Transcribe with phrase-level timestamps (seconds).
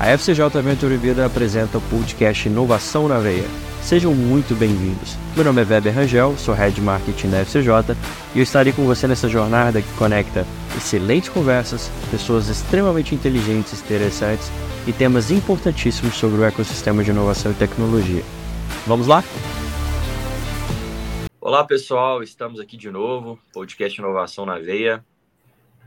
[0.00, 3.44] A FCJ Venture Vida apresenta o podcast Inovação na Veia.
[3.82, 5.14] Sejam muito bem-vindos.
[5.36, 7.94] Meu nome é Weber Rangel, sou Head Marketing da FCJ
[8.34, 13.84] e eu estarei com você nessa jornada que conecta excelentes conversas, pessoas extremamente inteligentes e
[13.84, 14.50] interessantes
[14.86, 18.22] e temas importantíssimos sobre o ecossistema de inovação e tecnologia.
[18.86, 19.22] Vamos lá?
[21.38, 25.04] Olá pessoal, estamos aqui de novo, podcast Inovação na Veia.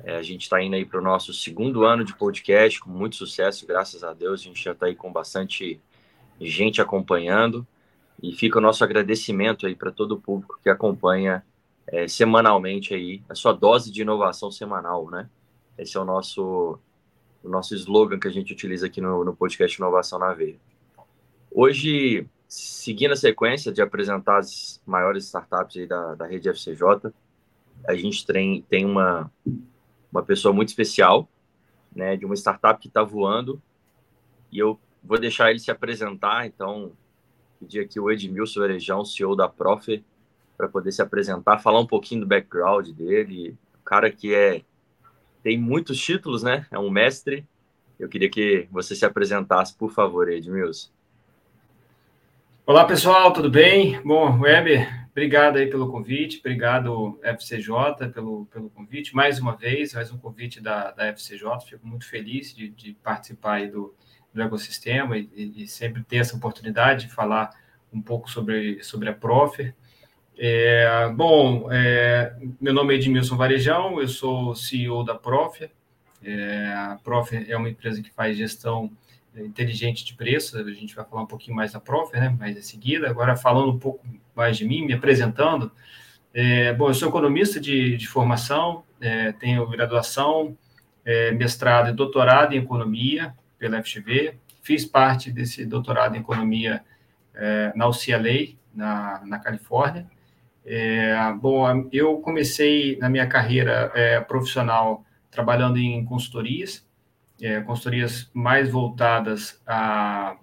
[0.03, 3.15] É, a gente está indo aí para o nosso segundo ano de podcast, com muito
[3.15, 4.41] sucesso, graças a Deus.
[4.41, 5.79] A gente já está aí com bastante
[6.39, 7.65] gente acompanhando.
[8.21, 11.43] E fica o nosso agradecimento aí para todo o público que acompanha
[11.87, 15.29] é, semanalmente aí a sua dose de inovação semanal, né?
[15.77, 16.79] Esse é o nosso,
[17.43, 20.55] o nosso slogan que a gente utiliza aqui no, no podcast Inovação na Veia.
[21.51, 27.11] Hoje, seguindo a sequência de apresentar as maiores startups da, da rede FCJ,
[27.87, 29.29] a gente tem, tem uma,
[30.13, 31.27] uma pessoa muito especial,
[31.95, 33.61] né, de uma startup que está voando,
[34.51, 36.91] e eu vou deixar ele se apresentar, então
[37.59, 40.03] pedir aqui o Edmilson Verejão, CEO da Profe,
[40.55, 44.63] para poder se apresentar, falar um pouquinho do background dele, o cara que é
[45.41, 46.65] tem muitos títulos, né?
[46.71, 47.45] É um mestre.
[47.99, 50.89] Eu queria que você se apresentasse, por favor, Edmilson.
[52.65, 54.01] Olá, pessoal, tudo bem?
[54.03, 60.11] Bom, Weber, Obrigado aí pelo convite, obrigado FCJ pelo, pelo convite, mais uma vez, mais
[60.11, 63.93] um convite da, da FCJ, fico muito feliz de, de participar aí do,
[64.33, 67.51] do ecossistema e, e, sempre ter essa oportunidade de falar
[67.93, 69.75] um pouco sobre, sobre a Profer.
[70.35, 75.69] É, bom, é, meu nome é Edmilson Varejão, eu sou CEO da Profer,
[76.23, 78.89] é, a Profer é uma empresa que faz gestão
[79.37, 82.61] inteligente de preços, a gente vai falar um pouquinho mais da Profer, né, mais em
[82.61, 83.09] seguida.
[83.09, 85.71] Agora, falando um pouco mais de mim, me apresentando.
[86.33, 90.57] É, bom, eu sou economista de, de formação, é, tenho graduação,
[91.05, 96.83] é, mestrado e doutorado em economia pela FGV, fiz parte desse doutorado em economia
[97.35, 100.07] é, na UCLA, na, na Califórnia.
[100.65, 106.87] É, bom, eu comecei na minha carreira é, profissional trabalhando em consultorias,
[107.43, 110.37] é, consultorias mais voltadas à,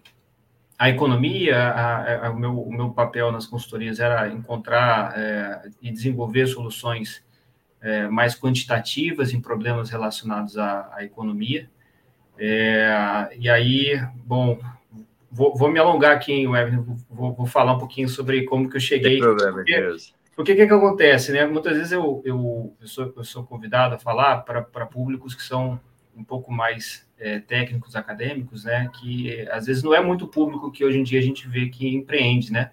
[0.79, 5.91] à economia, a, a, o, meu, o meu papel nas consultorias era encontrar é, e
[5.91, 7.25] desenvolver soluções
[7.81, 11.71] é, mais quantitativas em problemas relacionados à, à economia.
[12.39, 14.61] É, e aí, bom,
[15.33, 18.77] vou, vou, me alongar aqui em web, vou, vou, falar um pouquinho sobre como que
[18.77, 19.13] eu cheguei.
[19.13, 20.15] Tem problema, porque, Deus.
[20.37, 21.47] Porque o que, que acontece, né?
[21.47, 25.81] Muitas vezes eu, eu, eu, sou, eu sou convidado a falar para públicos que são
[26.17, 28.91] um pouco mais é, técnicos, acadêmicos, né?
[28.99, 31.89] Que às vezes não é muito público que hoje em dia a gente vê que
[31.89, 32.71] empreende, né?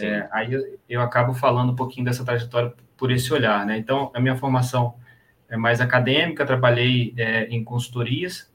[0.00, 3.76] É, aí eu, eu, acabo falando um pouquinho dessa trajetória por esse olhar, né?
[3.76, 4.94] Então, a minha formação
[5.48, 8.50] é mais acadêmica, trabalhei é, em consultorias,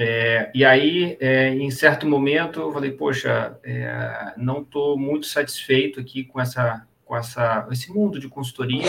[0.00, 5.98] é, e aí, é, em certo momento, eu falei, poxa, é, não estou muito satisfeito
[5.98, 8.88] aqui com essa, com essa, esse mundo de consultoria,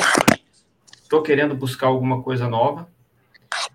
[1.01, 2.87] estou querendo buscar alguma coisa nova,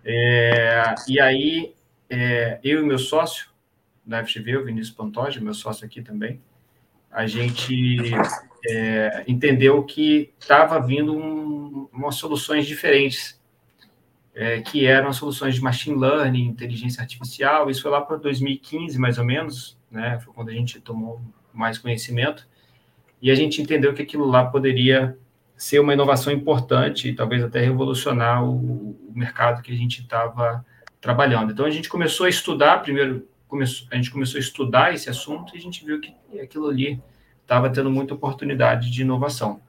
[0.05, 1.73] é, e aí,
[2.09, 3.49] é, eu e meu sócio
[4.05, 6.39] da FGV, o Vinícius Pantoja, meu sócio aqui também,
[7.11, 8.11] a gente
[8.69, 13.41] é, entendeu que estava vindo um, umas soluções diferentes,
[14.35, 17.69] é, que eram soluções de machine learning, inteligência artificial.
[17.69, 20.19] Isso foi lá para 2015, mais ou menos, né?
[20.19, 21.21] Foi quando a gente tomou
[21.53, 22.45] mais conhecimento
[23.21, 25.17] e a gente entendeu que aquilo lá poderia
[25.57, 30.65] ser uma inovação importante e talvez até revolucionar o, o mercado que a gente estava
[30.99, 31.51] trabalhando.
[31.51, 35.55] Então a gente começou a estudar, primeiro começou, a gente começou a estudar esse assunto
[35.55, 37.01] e a gente viu que aquilo ali
[37.41, 39.61] estava tendo muita oportunidade de inovação.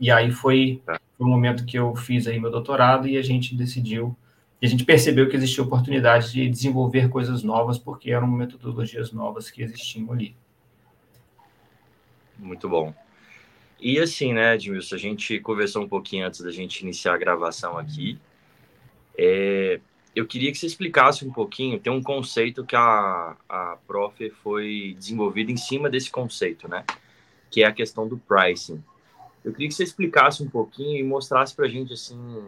[0.00, 3.54] E aí foi, foi o momento que eu fiz aí meu doutorado e a gente
[3.54, 4.16] decidiu,
[4.60, 9.50] e a gente percebeu que existia oportunidade de desenvolver coisas novas, porque eram metodologias novas
[9.50, 10.34] que existiam ali.
[12.38, 12.94] Muito bom.
[13.80, 17.76] E assim, né, Edmilson, a gente conversou um pouquinho antes da gente iniciar a gravação
[17.76, 18.18] aqui.
[19.16, 19.80] É,
[20.14, 24.94] eu queria que você explicasse um pouquinho, tem um conceito que a, a Prof foi
[24.98, 26.84] desenvolvida em cima desse conceito, né?
[27.50, 28.82] Que é a questão do pricing.
[29.44, 32.44] Eu queria que você explicasse um pouquinho e mostrasse para a gente, assim,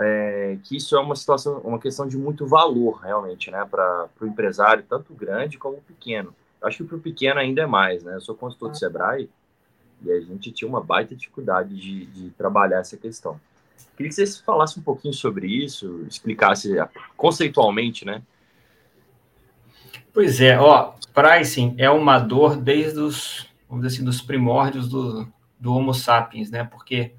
[0.00, 3.64] é, que isso é uma situação, uma questão de muito valor, realmente, né?
[3.70, 6.34] Para o empresário, tanto grande como pequeno.
[6.60, 8.16] Acho que para o pequeno ainda é mais, né?
[8.16, 9.30] Eu sou consultor do Sebrae
[10.02, 13.40] e a gente tinha uma baita dificuldade de, de trabalhar essa questão.
[13.96, 16.74] Queria que você falasse um pouquinho sobre isso, explicasse
[17.16, 18.22] conceitualmente, né?
[20.12, 25.28] Pois é, ó, pricing é uma dor desde os, vamos dizer assim, dos primórdios do,
[25.58, 26.64] do Homo sapiens, né?
[26.64, 27.12] Porque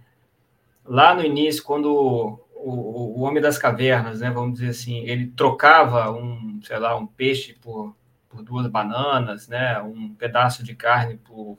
[0.84, 6.12] lá no início, quando o, o, homem das cavernas, né, vamos dizer assim, ele trocava
[6.12, 7.96] um, sei lá, um peixe por,
[8.28, 9.80] por duas bananas, né?
[9.82, 11.58] Um pedaço de carne por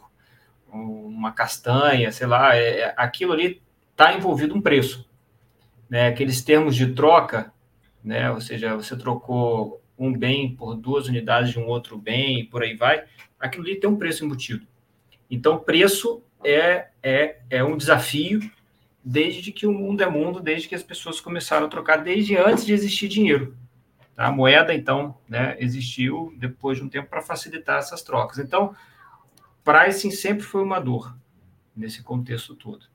[0.73, 3.61] uma castanha, sei lá, é, é aquilo ali
[3.91, 5.09] está envolvido um preço.
[5.89, 6.09] Né?
[6.09, 7.53] Aqueles termos de troca,
[8.03, 8.31] né?
[8.31, 12.63] ou seja, você trocou um bem por duas unidades de um outro bem e por
[12.63, 13.05] aí vai,
[13.39, 14.67] aquilo ali tem um preço embutido.
[15.31, 18.41] Então, preço é, é, é um desafio
[19.05, 22.65] desde que o mundo é mundo, desde que as pessoas começaram a trocar, desde antes
[22.65, 23.57] de existir dinheiro.
[24.15, 24.27] Tá?
[24.27, 28.39] A moeda, então, né, existiu depois de um tempo para facilitar essas trocas.
[28.39, 28.75] Então,
[29.65, 31.17] pricing sempre foi uma dor
[31.75, 32.87] nesse contexto todo.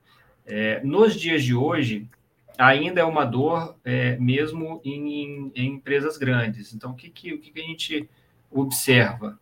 [0.46, 2.08] É, nos dias de hoje,
[2.56, 6.72] ainda é uma dor é, mesmo em, em, empresas grandes.
[6.72, 8.08] Então, o que, que, o que, que a gente
[8.50, 9.38] observa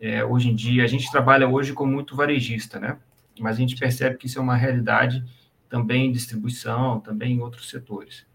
[0.00, 0.84] é, hoje em dia?
[0.84, 2.98] A gente trabalha hoje com muito varejista, né?
[3.38, 5.24] Mas a gente percebe que isso é uma realidade
[5.68, 8.26] também em distribuição, também em outros setores.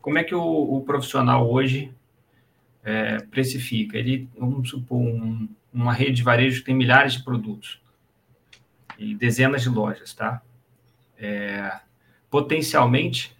[0.00, 1.92] Como é que o, o profissional hoje
[2.84, 3.98] é, precifica?
[3.98, 5.48] Ele, vamos supor, um,
[5.82, 7.80] uma rede de varejo que tem milhares de produtos
[8.98, 10.40] e dezenas de lojas, tá?
[11.18, 11.80] É,
[12.30, 13.36] potencialmente,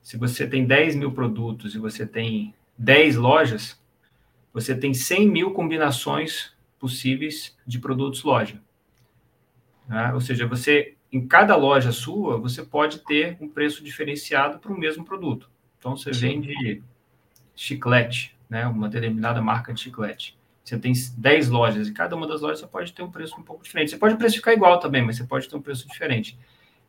[0.00, 3.78] se você tem 10 mil produtos e você tem 10 lojas,
[4.54, 8.60] você tem 100 mil combinações possíveis de produtos loja.
[9.86, 10.14] Né?
[10.14, 14.78] Ou seja, você em cada loja sua, você pode ter um preço diferenciado para o
[14.78, 15.50] mesmo produto.
[15.78, 16.82] Então, você vende
[17.54, 18.66] chiclete, né?
[18.66, 20.39] uma determinada marca de chiclete.
[20.70, 23.42] Você tem 10 lojas e cada uma das lojas você pode ter um preço um
[23.42, 23.90] pouco diferente.
[23.90, 26.38] Você pode precificar igual também, mas você pode ter um preço diferente.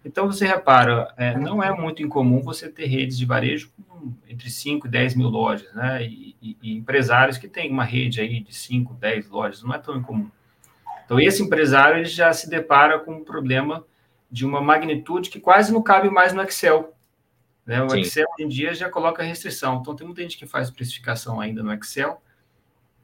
[0.05, 4.51] Então, você repara, é, não é muito incomum você ter redes de varejo com entre
[4.51, 6.03] 5 e 10 mil lojas, né?
[6.03, 9.79] E, e, e, empresários que têm uma rede aí de 5, 10 lojas, não é
[9.79, 10.29] tão incomum.
[11.03, 13.83] Então, esse empresário ele já se depara com um problema
[14.31, 16.93] de uma magnitude que quase não cabe mais no Excel.
[17.65, 17.81] Né?
[17.81, 18.01] O Sim.
[18.01, 19.79] Excel, hoje em dia, já coloca restrição.
[19.81, 22.21] Então, tem muita gente que faz precificação ainda no Excel,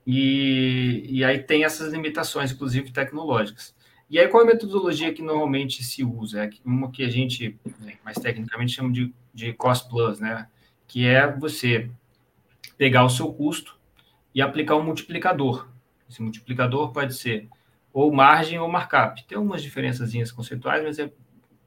[0.10, 3.76] e, e aí tem essas limitações, inclusive tecnológicas.
[4.10, 6.46] E aí, qual é a metodologia que normalmente se usa?
[6.46, 10.48] É uma que a gente, né, mais tecnicamente, chama de, de cost plus, né?
[10.88, 11.92] Que é você
[12.78, 13.78] pegar o seu custo
[14.34, 15.68] e aplicar um multiplicador.
[16.10, 17.50] Esse multiplicador pode ser
[17.92, 19.28] ou margem ou markup.
[19.28, 21.12] Tem algumas diferenças conceituais, mas é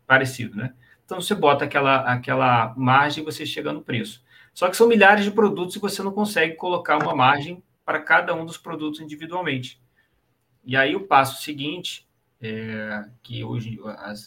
[0.06, 0.72] parecido, né?
[1.04, 4.24] Então, você bota aquela, aquela margem e você chega no preço.
[4.54, 8.32] Só que são milhares de produtos e você não consegue colocar uma margem para cada
[8.36, 9.82] um dos produtos individualmente.
[10.64, 12.08] E aí o passo seguinte,
[12.40, 13.80] é, que hoje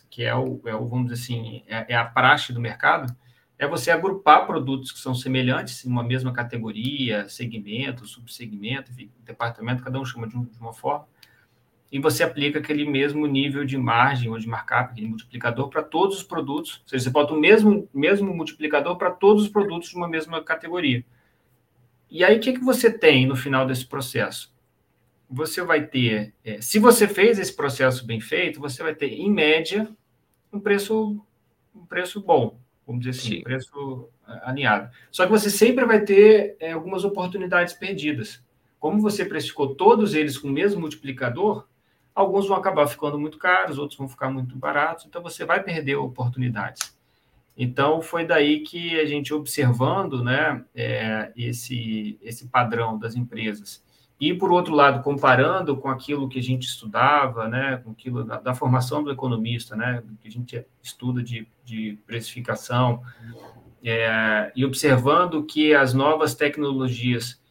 [0.10, 3.16] que é o, é o, vamos dizer assim, é, é, a praxe do mercado,
[3.58, 9.82] é você agrupar produtos que são semelhantes em uma mesma categoria, segmento, subsegmento, enfim, departamento,
[9.82, 11.08] cada um chama de, um, de uma forma,
[11.90, 16.18] e você aplica aquele mesmo nível de margem ou de markup, aquele multiplicador para todos
[16.18, 19.96] os produtos, ou seja, você bota o mesmo, mesmo multiplicador para todos os produtos de
[19.96, 21.06] uma mesma categoria.
[22.14, 24.54] E aí, o que, que você tem no final desse processo?
[25.28, 29.32] Você vai ter, é, se você fez esse processo bem feito, você vai ter, em
[29.32, 29.90] média,
[30.52, 31.20] um preço,
[31.74, 34.92] um preço bom, vamos dizer assim, um preço é, alinhado.
[35.10, 38.44] Só que você sempre vai ter é, algumas oportunidades perdidas.
[38.80, 41.68] Como você precificou todos eles com o mesmo multiplicador,
[42.14, 45.96] alguns vão acabar ficando muito caros, outros vão ficar muito baratos, então você vai perder
[45.96, 46.93] oportunidades.
[47.58, 53.84] Então, foi daí que a gente, observando né, é, esse, esse padrão das empresas,
[54.20, 58.40] e, por outro lado, comparando com aquilo que a gente estudava, né, com aquilo da,
[58.40, 63.04] da formação do economista, né, que a gente estuda de, de precificação,
[63.84, 67.42] é, e observando que as novas tecnologias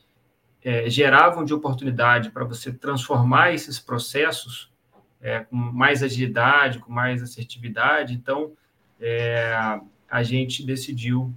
[0.64, 4.72] é, geravam de oportunidade para você transformar esses processos
[5.20, 8.52] é, com mais agilidade, com mais assertividade, então,
[8.98, 9.78] é,
[10.12, 11.34] a gente decidiu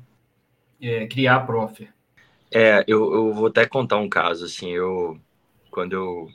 [0.82, 1.94] é, criar a Profer.
[2.52, 5.18] É, eu, eu vou até contar um caso, assim, eu,
[5.72, 6.30] quando eu,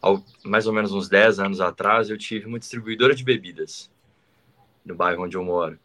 [0.00, 3.90] ao, mais ou menos uns 10 anos atrás, eu tive uma distribuidora de bebidas
[4.82, 5.78] no bairro onde eu moro.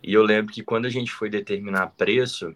[0.00, 2.54] E eu lembro que quando a gente foi determinar preço,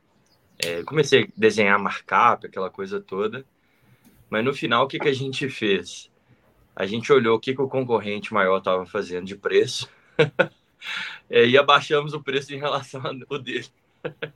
[0.56, 3.44] é, comecei a desenhar markup, aquela coisa toda,
[4.30, 6.12] mas no final, o que, que a gente fez?
[6.76, 9.90] A gente olhou o que, que o concorrente maior estava fazendo de preço
[11.28, 13.66] é, e abaixamos o preço em relação ao dele.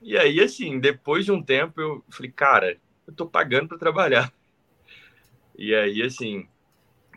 [0.00, 4.32] e aí, assim, depois de um tempo, eu falei, cara, eu tô pagando para trabalhar.
[5.56, 6.46] E aí, assim,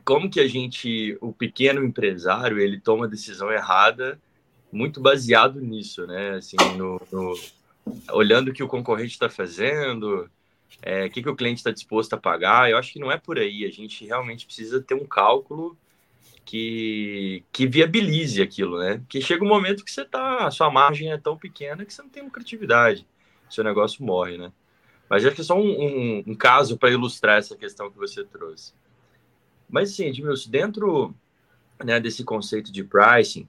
[0.04, 4.20] como que a gente, o pequeno empresário, ele toma a decisão errada
[4.72, 6.32] muito baseado nisso, né?
[6.32, 7.34] Assim, no, no
[8.12, 10.30] olhando o que o concorrente está fazendo,
[10.82, 12.70] é, o que, que o cliente está disposto a pagar.
[12.70, 13.66] Eu acho que não é por aí.
[13.66, 15.78] A gente realmente precisa ter um cálculo
[16.46, 19.00] que, que viabilize aquilo, né?
[19.00, 22.02] Porque chega um momento que você tá, a sua margem é tão pequena que você
[22.02, 23.08] não tem lucratividade,
[23.50, 24.52] seu negócio morre, né?
[25.10, 28.24] Mas acho que é só um, um, um caso para ilustrar essa questão que você
[28.24, 28.74] trouxe.
[29.70, 31.16] Mas, sim, Edmilson, dentro
[31.84, 33.48] né, desse conceito de pricing,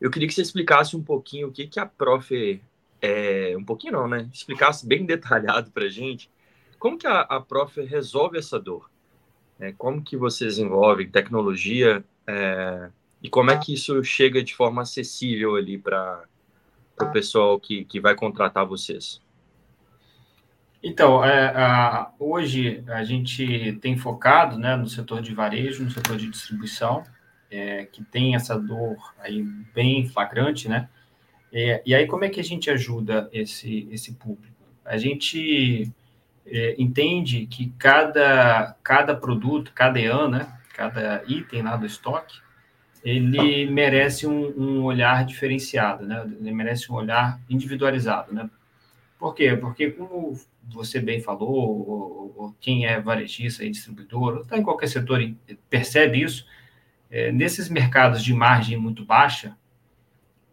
[0.00, 2.60] eu queria que você explicasse um pouquinho o que, que a Prof.
[3.02, 4.28] É, um pouquinho não, né?
[4.32, 6.30] Explicasse bem detalhado para gente
[6.80, 7.80] como que a, a Prof.
[7.82, 8.90] resolve essa dor.
[9.58, 9.74] Né?
[9.76, 12.90] Como que vocês envolvem tecnologia é,
[13.22, 16.22] e como é que isso chega de forma acessível ali para
[17.00, 19.20] o pessoal que, que vai contratar vocês?
[20.82, 26.16] Então, é, a, hoje a gente tem focado né, no setor de varejo, no setor
[26.16, 27.02] de distribuição,
[27.50, 29.42] é, que tem essa dor aí
[29.74, 30.88] bem flagrante, né?
[31.52, 34.54] É, e aí, como é que a gente ajuda esse, esse público?
[34.84, 35.92] A gente
[36.46, 42.40] é, entende que cada, cada produto, cada EAN, né, cada item lá do estoque,
[43.04, 46.24] ele merece um, um, olhar diferenciado, né?
[46.40, 48.48] Ele merece um olhar individualizado, né?
[49.18, 49.54] Por quê?
[49.54, 54.62] Porque, como você bem falou, ou, ou quem é varejista e distribuidor, ou está em
[54.62, 55.20] qualquer setor
[55.68, 56.46] percebe isso,
[57.10, 59.54] é, nesses mercados de margem muito baixa,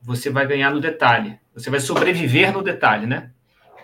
[0.01, 3.31] você vai ganhar no detalhe, você vai sobreviver no detalhe, né?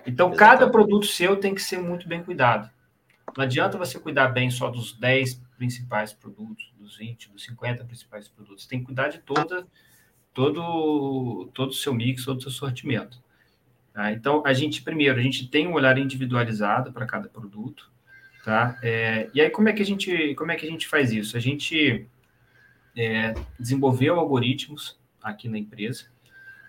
[0.06, 0.60] Então, Exatamente.
[0.60, 2.70] cada produto seu tem que ser muito bem cuidado.
[3.38, 8.28] Não adianta você cuidar bem só dos 10 principais produtos, dos 20, dos 50 principais
[8.28, 8.66] produtos.
[8.66, 9.66] Tem que cuidar de toda,
[10.34, 13.18] todo, todo o seu mix, todo o seu sortimento.
[13.94, 14.12] Tá?
[14.12, 17.90] Então, a gente, primeiro, a gente tem um olhar individualizado para cada produto.
[18.44, 18.78] Tá?
[18.84, 21.38] É, e aí, como é, que a gente, como é que a gente faz isso?
[21.38, 22.06] A gente
[22.98, 26.08] é, desenvolveu algoritmos aqui na empresa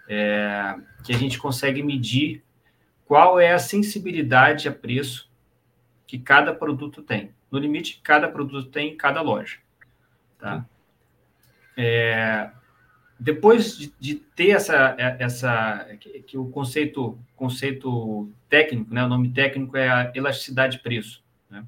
[0.09, 2.45] é, que a gente consegue medir
[3.05, 5.29] qual é a sensibilidade a preço
[6.07, 7.35] que cada produto tem.
[7.55, 9.59] No limite, cada produto tem em cada loja.
[10.41, 10.67] Tá?
[11.77, 12.51] É,
[13.19, 19.31] depois de, de, ter essa, essa que, que, o conceito, conceito técnico, né, o nome
[19.31, 21.23] técnico é a elasticidade de preço.
[21.49, 21.65] Né?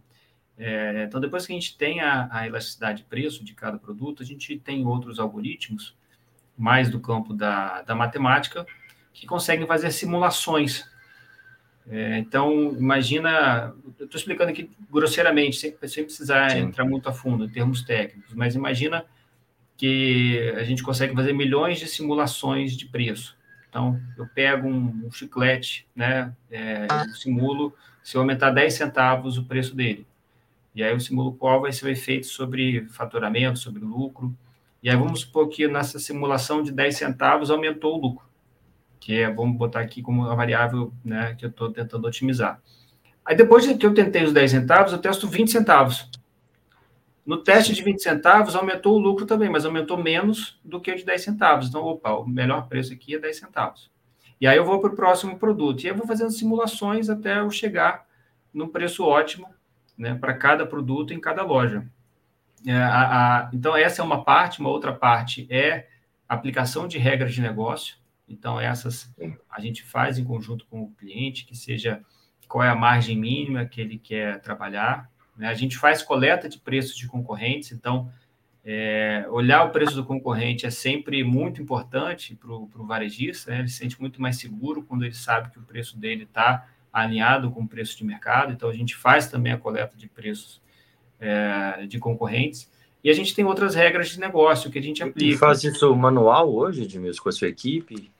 [0.58, 4.24] É, então, depois que a gente tem a, a, elasticidade de preço de cada produto,
[4.24, 5.96] a gente tem outros algoritmos,
[6.58, 8.66] mais do campo da, da matemática,
[9.12, 10.84] que conseguem fazer simulações
[11.88, 16.58] é, então, imagina, eu estou explicando aqui grosseiramente, sem, sem precisar Sim.
[16.58, 19.04] entrar muito a fundo em termos técnicos, mas imagina
[19.76, 23.36] que a gente consegue fazer milhões de simulações de preço.
[23.68, 29.38] Então, eu pego um, um chiclete, né, é, eu simulo se eu aumentar 10 centavos
[29.38, 30.06] o preço dele.
[30.74, 34.34] E aí eu simulo qual vai ser o efeito sobre faturamento, sobre lucro.
[34.82, 38.25] E aí vamos supor que nessa simulação de 10 centavos aumentou o lucro
[39.06, 42.60] que é, vamos botar aqui como uma variável né, que eu estou tentando otimizar.
[43.24, 46.10] Aí depois que eu tentei os 10 centavos, eu testo 20 centavos.
[47.24, 50.96] No teste de 20 centavos, aumentou o lucro também, mas aumentou menos do que o
[50.96, 51.68] de 10 centavos.
[51.68, 53.92] Então, opa, o melhor preço aqui é 10 centavos.
[54.40, 55.84] E aí eu vou para o próximo produto.
[55.84, 58.06] E eu vou fazendo simulações até eu chegar
[58.52, 59.48] no preço ótimo
[59.96, 61.86] né, para cada produto em cada loja.
[62.66, 64.58] É, a, a, então, essa é uma parte.
[64.58, 65.86] Uma outra parte é
[66.28, 68.04] aplicação de regras de negócio.
[68.28, 69.14] Então, essas
[69.50, 72.02] a gente faz em conjunto com o cliente, que seja
[72.48, 75.10] qual é a margem mínima que ele quer trabalhar.
[75.36, 75.48] Né?
[75.48, 78.10] A gente faz coleta de preços de concorrentes, então,
[78.64, 83.60] é, olhar o preço do concorrente é sempre muito importante para o varejista, né?
[83.60, 87.50] ele se sente muito mais seguro quando ele sabe que o preço dele está alinhado
[87.52, 90.60] com o preço de mercado, então a gente faz também a coleta de preços
[91.20, 92.70] é, de concorrentes.
[93.06, 95.32] E a gente tem outras regras de negócio que a gente aplica.
[95.32, 98.10] E faz isso manual hoje, Edmilson, com a sua equipe?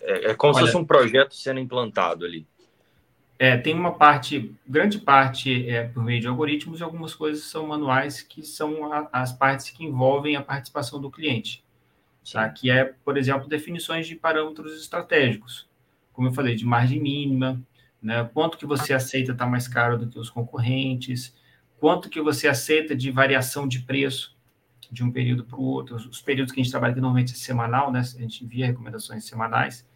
[0.00, 2.46] É, é como Olha, se fosse um projeto sendo implantado ali.
[3.38, 7.66] É, tem uma parte, grande parte é por meio de algoritmos e algumas coisas são
[7.66, 11.62] manuais, que são a, as partes que envolvem a participação do cliente.
[12.32, 12.48] Tá?
[12.48, 15.68] Que é, por exemplo, definições de parâmetros estratégicos.
[16.14, 17.60] Como eu falei, de margem mínima,
[18.02, 18.26] né?
[18.32, 21.38] quanto que você aceita estar tá mais caro do que os concorrentes,
[21.80, 24.36] quanto que você aceita de variação de preço
[24.92, 27.36] de um período para o outro, os períodos que a gente trabalha que normalmente é
[27.36, 28.00] semanal, né?
[28.00, 29.86] A gente envia recomendações semanais.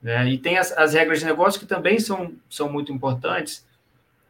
[0.00, 0.30] Né?
[0.30, 3.64] E tem as, as, regras de negócio que também são, são muito importantes,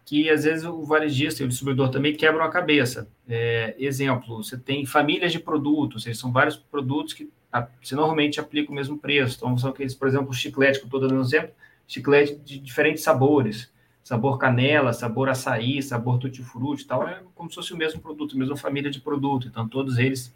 [0.05, 3.09] que às vezes o varejista e o distribuidor também quebram a cabeça.
[3.29, 8.41] É, exemplo, você tem famílias de produtos, seja, são vários produtos que a, você normalmente
[8.41, 9.37] aplica o mesmo preço.
[9.37, 11.53] Então, são aqueles, por exemplo, chiclete, que eu estou dando um exemplo,
[11.87, 13.72] chiclete de diferentes sabores
[14.03, 18.39] sabor canela, sabor açaí, sabor tutti-frutti tal, é como se fosse o mesmo produto, a
[18.39, 19.47] mesma família de produto.
[19.47, 20.35] Então, todos eles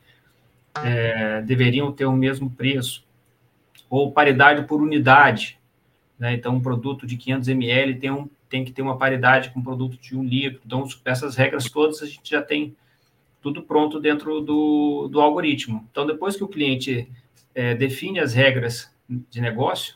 [0.85, 3.05] é, deveriam ter o mesmo preço.
[3.89, 5.59] Ou paridade por unidade.
[6.19, 6.35] Né?
[6.35, 9.65] Então, um produto de 500 ml tem, um, tem que ter uma paridade com um
[9.65, 10.61] produto de um litro.
[10.65, 12.75] Então, essas regras todas a gente já tem
[13.43, 15.87] tudo pronto dentro do, do algoritmo.
[15.91, 17.09] Então, depois que o cliente
[17.55, 19.95] é, define as regras de negócio,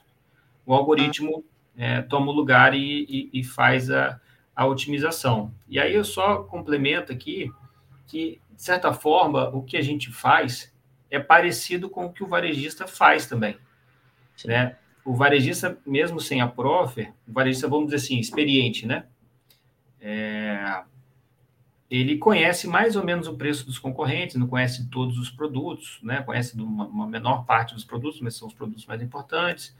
[0.64, 1.44] o algoritmo
[1.80, 4.20] é, toma o lugar e, e, e, faz a,
[4.54, 5.50] a otimização.
[5.66, 7.50] E aí eu só complemento aqui
[8.06, 10.70] que, de certa forma, o que a gente faz
[11.10, 13.56] é parecido com o que o varejista faz também.
[14.44, 14.76] Né?
[15.06, 19.06] O varejista, mesmo sem a Profer, o varejista, vamos dizer assim, experiente, né?
[20.02, 20.82] É,
[21.90, 26.22] ele conhece mais ou menos o preço dos concorrentes, não conhece todos os produtos, né?
[26.22, 29.74] conhece uma menor parte dos produtos, mas são os produtos mais importantes.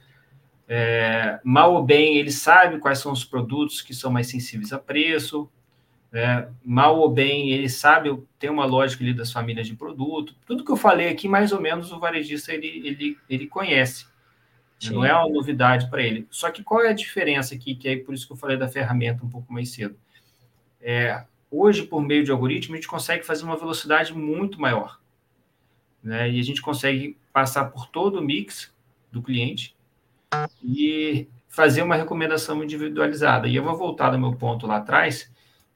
[0.72, 4.78] É, mal ou bem, ele sabe quais são os produtos que são mais sensíveis a
[4.78, 5.50] preço.
[6.12, 10.32] É, mal ou bem, ele sabe, tem uma lógica ali das famílias de produto.
[10.46, 14.06] Tudo que eu falei aqui, mais ou menos, o varejista ele, ele, ele conhece.
[14.78, 14.94] Sim.
[14.94, 16.28] Não é uma novidade para ele.
[16.30, 18.68] Só que qual é a diferença aqui, que é por isso que eu falei da
[18.68, 19.96] ferramenta um pouco mais cedo?
[20.80, 25.00] É, hoje, por meio de algoritmo, a gente consegue fazer uma velocidade muito maior.
[26.00, 26.30] Né?
[26.30, 28.72] E a gente consegue passar por todo o mix
[29.10, 29.74] do cliente
[30.62, 33.48] e fazer uma recomendação individualizada.
[33.48, 35.30] E eu vou voltar no meu ponto lá atrás,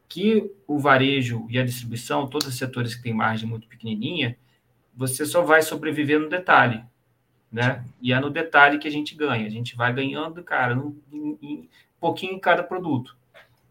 [0.08, 4.36] que o varejo e a distribuição, todos os setores que têm margem muito pequenininha,
[4.96, 6.84] você só vai sobreviver no detalhe,
[7.50, 7.84] né?
[8.00, 9.46] E é no detalhe que a gente ganha.
[9.46, 11.68] A gente vai ganhando, cara, um
[12.00, 13.16] pouquinho em cada produto.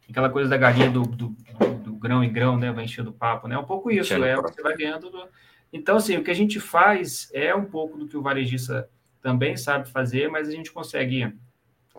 [0.09, 2.71] Aquela coisa da galinha do, do, do, do grão em grão, né?
[2.73, 3.55] Vai enchendo o papo, né?
[3.55, 5.09] É um pouco isso, é, você vai ganhando.
[5.09, 5.25] Do...
[5.71, 8.89] Então, assim, o que a gente faz é um pouco do que o varejista
[9.23, 11.33] também sabe fazer, mas a gente consegue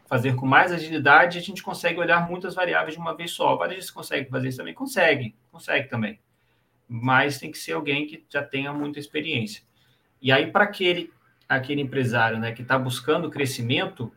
[0.07, 3.57] fazer com mais agilidade, a gente consegue olhar muitas variáveis de uma vez só.
[3.57, 4.75] O gente consegue fazer isso também?
[4.75, 6.21] Consegue, consegue também.
[6.87, 9.62] Mas tem que ser alguém que já tenha muita experiência.
[10.21, 11.11] E aí, para aquele,
[11.49, 14.12] aquele empresário né, que está buscando crescimento, o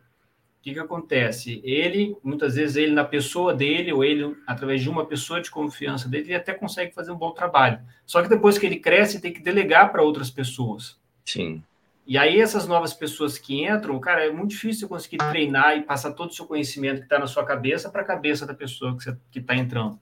[0.60, 1.62] que, que acontece?
[1.64, 6.08] Ele, muitas vezes, ele na pessoa dele, ou ele, através de uma pessoa de confiança
[6.10, 7.80] dele, ele até consegue fazer um bom trabalho.
[8.04, 11.00] Só que depois que ele cresce, tem que delegar para outras pessoas.
[11.24, 11.62] Sim.
[12.08, 16.12] E aí, essas novas pessoas que entram, cara, é muito difícil conseguir treinar e passar
[16.12, 18.96] todo o seu conhecimento que está na sua cabeça para a cabeça da pessoa
[19.30, 20.00] que está entrando.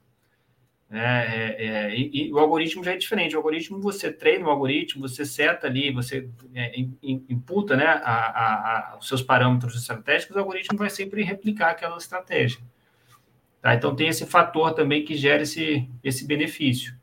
[0.89, 3.35] É, é, é, e, e, o algoritmo já é diferente.
[3.35, 8.93] O algoritmo, você treina o algoritmo, você seta ali, você é, imputa né, a, a,
[8.93, 12.61] a, os seus parâmetros estratégicos, o algoritmo vai sempre replicar aquela estratégia.
[13.61, 13.75] Tá?
[13.75, 16.95] Então, tem esse fator também que gera esse, esse benefício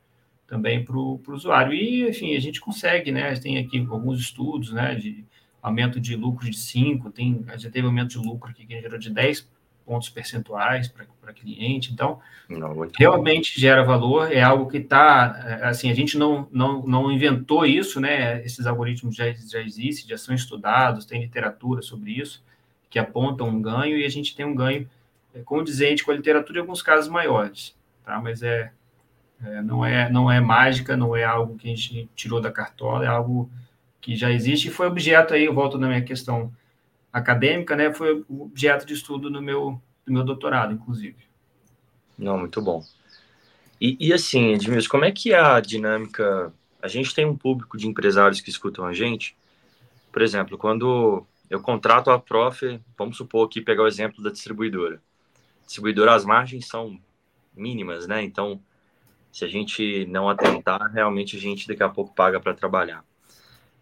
[0.47, 1.73] também para o usuário.
[1.73, 3.35] E, enfim, a gente consegue, né?
[3.37, 4.95] Tem aqui alguns estudos, né?
[4.95, 5.25] De
[5.63, 9.11] aumento de lucro de 5, tem, já teve aumento de lucro aqui que gerou de
[9.11, 9.49] 10
[9.85, 11.93] pontos percentuais para cliente.
[11.93, 13.61] Então, não, realmente bom.
[13.61, 18.45] gera valor, é algo que está, assim, a gente não, não, não inventou isso, né?
[18.45, 22.43] Esses algoritmos já, já existem, já são estudados, tem literatura sobre isso,
[22.89, 24.89] que apontam um ganho, e a gente tem um ganho
[25.35, 28.21] é, condizente com a literatura em alguns casos maiores, tá?
[28.21, 28.71] Mas é,
[29.43, 33.05] é, não, é, não é mágica, não é algo que a gente tirou da cartola,
[33.05, 33.51] é algo
[34.01, 36.53] que já existe e foi objeto aí, eu volto na minha questão
[37.13, 37.93] acadêmica, né?
[37.93, 41.17] Foi objeto de estudo no meu, no meu doutorado, inclusive.
[42.19, 42.85] Não, muito bom.
[43.81, 46.53] E, e assim, Edmilson, como é que é a dinâmica?
[46.83, 49.37] A gente tem um público de empresários que escutam a gente.
[50.13, 55.01] Por exemplo, quando eu contrato a Prof, vamos supor aqui pegar o exemplo da distribuidora.
[55.65, 57.01] Distribuidora, as margens são
[57.57, 58.23] mínimas, né?
[58.23, 58.61] Então,
[59.35, 63.05] se a gente não atentar, realmente a gente daqui a pouco paga para trabalhar.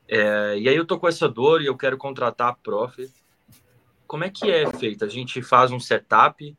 [0.09, 3.07] É, e aí eu tô com essa dor e eu quero contratar a prof.
[4.07, 5.05] Como é que é feito?
[5.05, 6.57] A gente faz um setup,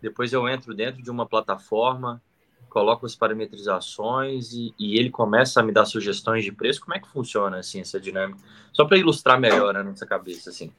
[0.00, 2.22] depois eu entro dentro de uma plataforma,
[2.68, 6.80] coloco as parametrizações e, e ele começa a me dar sugestões de preço.
[6.80, 8.38] Como é que funciona assim essa dinâmica?
[8.72, 10.72] Só para ilustrar melhor na nossa cabeça, assim.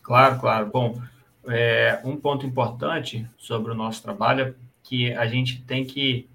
[0.00, 0.70] Claro, claro.
[0.72, 1.02] Bom,
[1.48, 6.28] é, um ponto importante sobre o nosso trabalho é que a gente tem que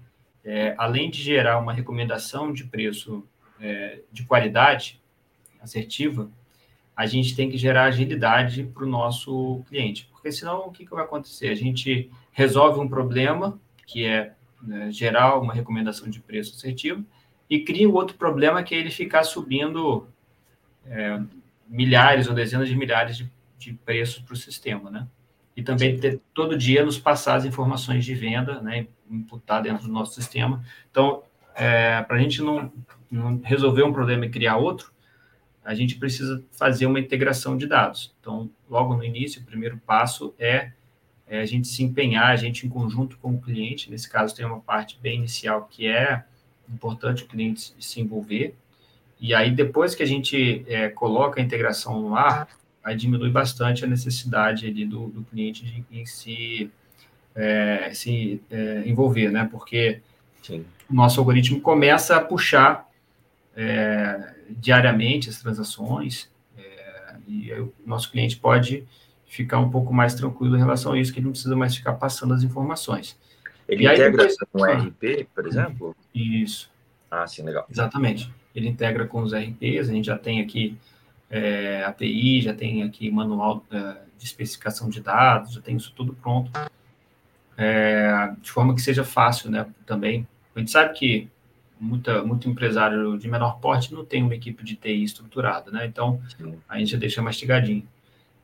[0.44, 3.26] é, além de gerar uma recomendação de preço
[3.60, 5.00] é, de qualidade
[5.60, 6.30] assertiva,
[6.94, 10.94] a gente tem que gerar agilidade para o nosso cliente, porque senão o que, que
[10.94, 11.48] vai acontecer?
[11.48, 17.04] A gente resolve um problema, que é né, gerar uma recomendação de preço assertivo,
[17.48, 20.06] e cria um outro problema que é ele ficar subindo
[20.86, 21.20] é,
[21.66, 25.06] milhares ou dezenas de milhares de, de preços para o sistema, né?
[25.56, 29.92] e também ter, todo dia nos passar as informações de venda, né, imputar dentro do
[29.92, 30.64] nosso sistema.
[30.90, 31.22] Então,
[31.54, 32.72] é, para a gente não,
[33.10, 34.92] não, resolver um problema e criar outro,
[35.64, 38.14] a gente precisa fazer uma integração de dados.
[38.20, 40.72] Então, logo no início, o primeiro passo é,
[41.26, 44.44] é a gente se empenhar, a gente em conjunto com o cliente, nesse caso tem
[44.44, 46.24] uma parte bem inicial que é
[46.68, 48.54] importante o cliente se envolver,
[49.20, 52.48] e aí depois que a gente é, coloca a integração no ar,
[52.82, 56.70] aí diminui bastante a necessidade ali do, do cliente de, em se,
[57.34, 59.48] é, se é, envolver, né?
[59.50, 60.00] Porque
[60.42, 60.64] Sim.
[60.88, 62.88] o nosso algoritmo começa a puxar
[63.56, 68.84] é, diariamente as transações é, e o nosso cliente pode
[69.26, 71.94] ficar um pouco mais tranquilo em relação a isso, que ele não precisa mais ficar
[71.94, 73.18] passando as informações.
[73.68, 74.36] Ele e integra depois...
[74.52, 75.96] com o RP, por exemplo?
[76.14, 76.70] Isso.
[77.10, 77.66] Ah, sim, legal.
[77.70, 78.30] Exatamente.
[78.54, 80.76] Ele integra com os RPs, a gente já tem aqui
[81.30, 86.14] é, API, já tem aqui manual é, de especificação de dados, já tem isso tudo
[86.14, 86.50] pronto,
[87.56, 90.26] é, de forma que seja fácil, né, também.
[90.54, 91.28] A gente sabe que
[91.80, 96.20] muita, muito empresário de menor porte não tem uma equipe de TI estruturada, né, então
[96.68, 97.86] a gente já deixa mastigadinho.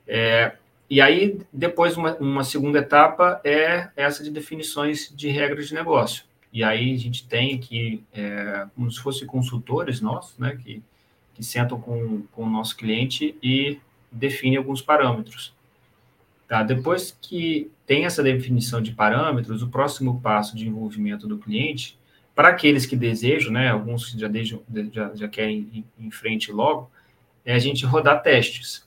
[0.07, 0.53] É,
[0.89, 6.25] e aí, depois, uma, uma, segunda etapa é essa de definições de regras de negócio.
[6.53, 10.83] E aí a gente tem aqui, é, como se fossem consultores nossos, né, que,
[11.33, 13.79] que sentam com, com o nosso cliente e
[14.11, 15.55] definem alguns parâmetros.
[16.51, 16.65] Tá?
[16.65, 21.97] Depois que tem essa definição de parâmetros, o próximo passo de envolvimento do cliente,
[22.35, 24.61] para aqueles que desejam, né, alguns que já, desejam,
[24.93, 26.91] já, já querem ir em frente logo,
[27.45, 28.85] é a gente rodar testes.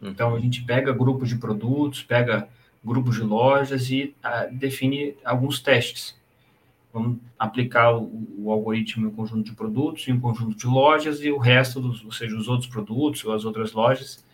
[0.00, 2.48] Então, a gente pega grupos de produtos, pega
[2.84, 6.16] grupos de lojas e uh, define alguns testes.
[6.92, 11.24] Vamos aplicar o, o, algoritmo em um conjunto de produtos, em um conjunto de lojas,
[11.24, 14.24] e o resto, dos, ou seja, os outros produtos ou as outras lojas,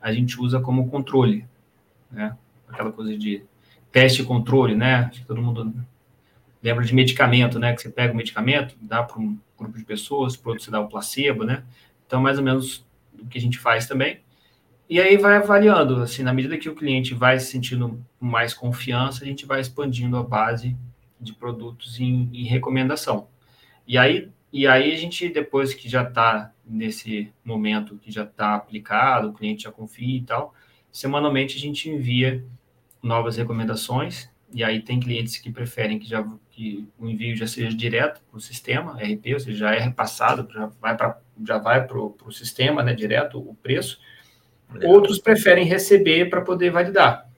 [0.00, 1.44] a gente usa como controle,
[2.10, 2.36] né?
[2.68, 3.42] Aquela coisa de
[3.90, 5.06] teste e controle, né?
[5.10, 5.72] Acho que todo mundo
[6.62, 7.74] lembra de medicamento, né?
[7.74, 10.80] Que você pega o medicamento, dá para um grupo de pessoas, para outro você dá
[10.80, 11.64] o placebo, né?
[12.06, 12.86] Então, mais ou menos
[13.18, 14.20] o que a gente faz também.
[14.88, 19.22] E aí vai avaliando, assim, na medida que o cliente vai se sentindo mais confiança,
[19.22, 20.74] a gente vai expandindo a base
[21.20, 23.28] de produtos em, em recomendação.
[23.86, 28.54] E aí, e aí a gente, depois que já está nesse momento que já está
[28.54, 30.54] aplicado, o cliente já confia e tal,
[30.92, 32.44] semanalmente a gente envia
[33.02, 37.76] novas recomendações, e aí tem clientes que preferem que, já, que o envio já seja
[37.76, 41.86] direto para o sistema, RP, ou seja, já é repassado, já vai para já vai
[41.86, 44.00] para o sistema, né, direto o preço,
[44.72, 44.92] Legal.
[44.92, 47.28] Outros preferem receber para poder validar.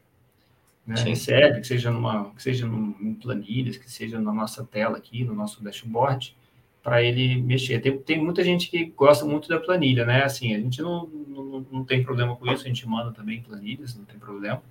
[0.87, 1.01] Né?
[1.01, 5.25] Recebe, que seja, numa, que seja num, em planilhas, que seja na nossa tela aqui,
[5.25, 6.37] no nosso dashboard,
[6.83, 7.81] para ele mexer.
[7.81, 10.23] Tem, tem muita gente que gosta muito da planilha, né?
[10.25, 13.97] Assim, a gente não, não, não tem problema com isso, a gente manda também planilhas,
[13.97, 14.63] não tem problema.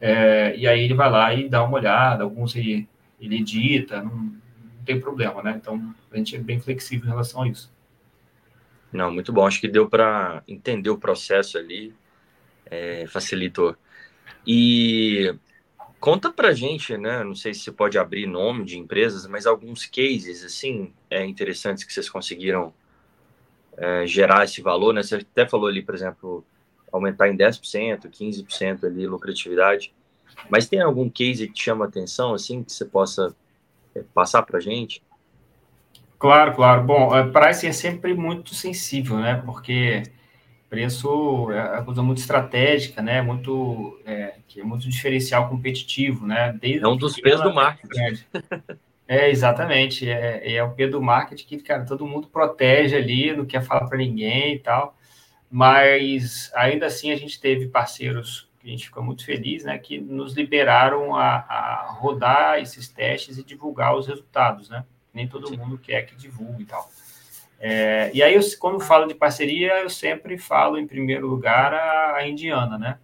[0.00, 2.88] É, e aí ele vai lá e dá uma olhada, alguns ele,
[3.20, 5.58] ele edita, não, não tem problema, né?
[5.60, 7.72] Então, a gente é bem flexível em relação a isso.
[8.92, 9.46] Não, muito bom.
[9.46, 11.92] Acho que deu para entender o processo ali,
[12.66, 13.76] é, facilitou.
[14.46, 15.34] E
[16.00, 17.22] conta para gente, né?
[17.24, 21.84] Não sei se você pode abrir nome de empresas, mas alguns cases assim é, interessantes
[21.84, 22.72] que vocês conseguiram
[23.76, 25.02] é, gerar esse valor, né?
[25.02, 26.44] Você até falou ali, por exemplo,
[26.92, 29.92] aumentar em 10%, 15% ali lucratividade.
[30.48, 33.34] Mas tem algum case que te chama atenção, assim, que você possa
[33.94, 35.02] é, passar para gente?
[36.18, 36.82] Claro, claro.
[36.82, 39.40] Bom, a pricing é sempre muito sensível, né?
[39.44, 40.02] Porque
[40.68, 43.22] preço é uma coisa muito estratégica, né?
[43.22, 46.56] Muito, é, que é muito diferencial competitivo, né?
[46.60, 48.24] Desde é um dos pesos do marketing.
[49.10, 50.06] É, exatamente.
[50.06, 53.88] É, é o P do marketing que, cara, todo mundo protege ali, não quer falar
[53.88, 54.94] para ninguém e tal.
[55.50, 59.78] Mas ainda assim a gente teve parceiros que a gente ficou muito feliz, né?
[59.78, 64.84] Que nos liberaram a, a rodar esses testes e divulgar os resultados, né?
[65.18, 66.90] nem todo mundo quer que divulgue e tal.
[67.60, 72.16] É, e aí, eu, quando falo de parceria, eu sempre falo, em primeiro lugar, a,
[72.16, 72.98] a Indiana, né?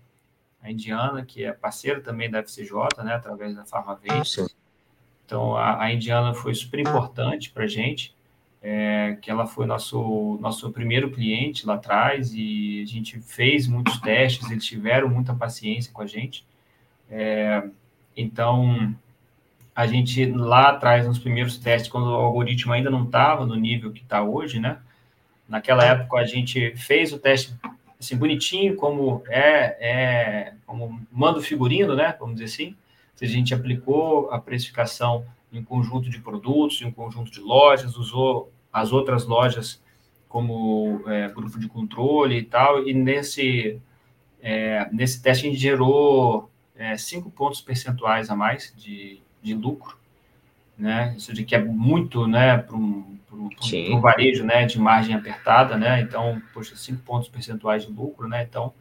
[0.62, 2.72] A Indiana, que é parceira também da FCJ,
[3.04, 3.14] né?
[3.14, 4.46] Através da Farmavate.
[5.26, 8.14] Então, a, a, Indiana foi super importante para a gente,
[8.62, 13.98] é, que ela foi nosso, nosso primeiro cliente lá atrás e a gente fez muitos
[14.00, 16.46] testes, eles tiveram muita paciência com a gente.
[17.10, 17.62] É,
[18.16, 18.94] então,
[19.74, 23.92] a gente lá atrás, nos primeiros testes, quando o algoritmo ainda não estava no nível
[23.92, 24.78] que está hoje, né?
[25.48, 27.54] Naquela época a gente fez o teste
[27.98, 32.14] assim bonitinho, como é, é como manda o figurino, né?
[32.18, 32.76] Vamos dizer assim.
[33.20, 37.96] A gente aplicou a precificação em um conjunto de produtos, em um conjunto de lojas,
[37.96, 39.82] usou as outras lojas
[40.28, 43.80] como é, grupo de controle e tal, e nesse,
[44.42, 49.96] é, nesse teste a gente gerou é, cinco pontos percentuais a mais de, de lucro,
[50.76, 51.14] né?
[51.16, 56.00] Isso de que é muito, né, para um, um, varejo, né, de margem apertada, né?
[56.00, 58.42] Então, poxa, cinco pontos percentuais de lucro, né?
[58.48, 58.72] Então,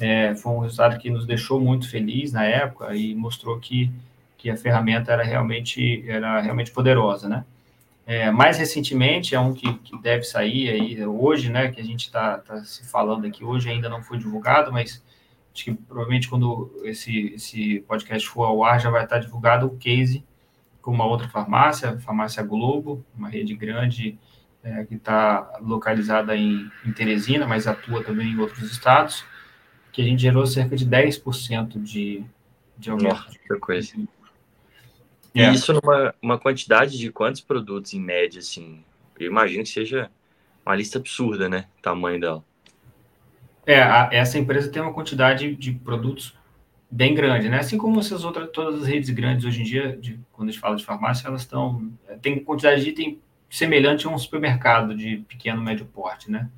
[0.00, 3.90] é, foi um resultado que nos deixou muito feliz na época e mostrou que,
[4.36, 7.44] que a ferramenta era realmente, era realmente poderosa, né?
[8.06, 12.06] É, mais recentemente, é um que, que, deve sair aí hoje, né, que a gente
[12.06, 15.00] está tá se falando aqui hoje, ainda não foi divulgado, mas
[15.60, 19.76] acho que provavelmente quando esse, esse podcast for ao ar já vai estar divulgado o
[19.76, 20.24] case
[20.80, 24.18] com uma outra farmácia, Farmácia Globo, uma rede grande
[24.64, 29.24] é, que está localizada em, em, Teresina, mas atua também em outros estados.
[29.92, 32.24] que a gente gerou cerca de 10% de,
[32.78, 33.14] de aumento.
[33.14, 33.92] Nossa, que coisa.
[35.34, 35.52] E é.
[35.52, 38.82] isso numa uma quantidade de quantos produtos em média, assim?
[39.18, 40.10] Eu imagino que seja
[40.64, 41.66] uma lista absurda, né?
[41.78, 42.44] O tamanho dela.
[43.70, 46.36] É, a, essa empresa tem uma quantidade de produtos
[46.90, 47.60] bem grande, né?
[47.60, 50.60] Assim como essas outras, todas as redes grandes hoje em dia, de, quando a gente
[50.60, 55.18] fala de farmácia, elas estão é, tem quantidade de item semelhante a um supermercado de
[55.28, 56.50] pequeno médio porte, né?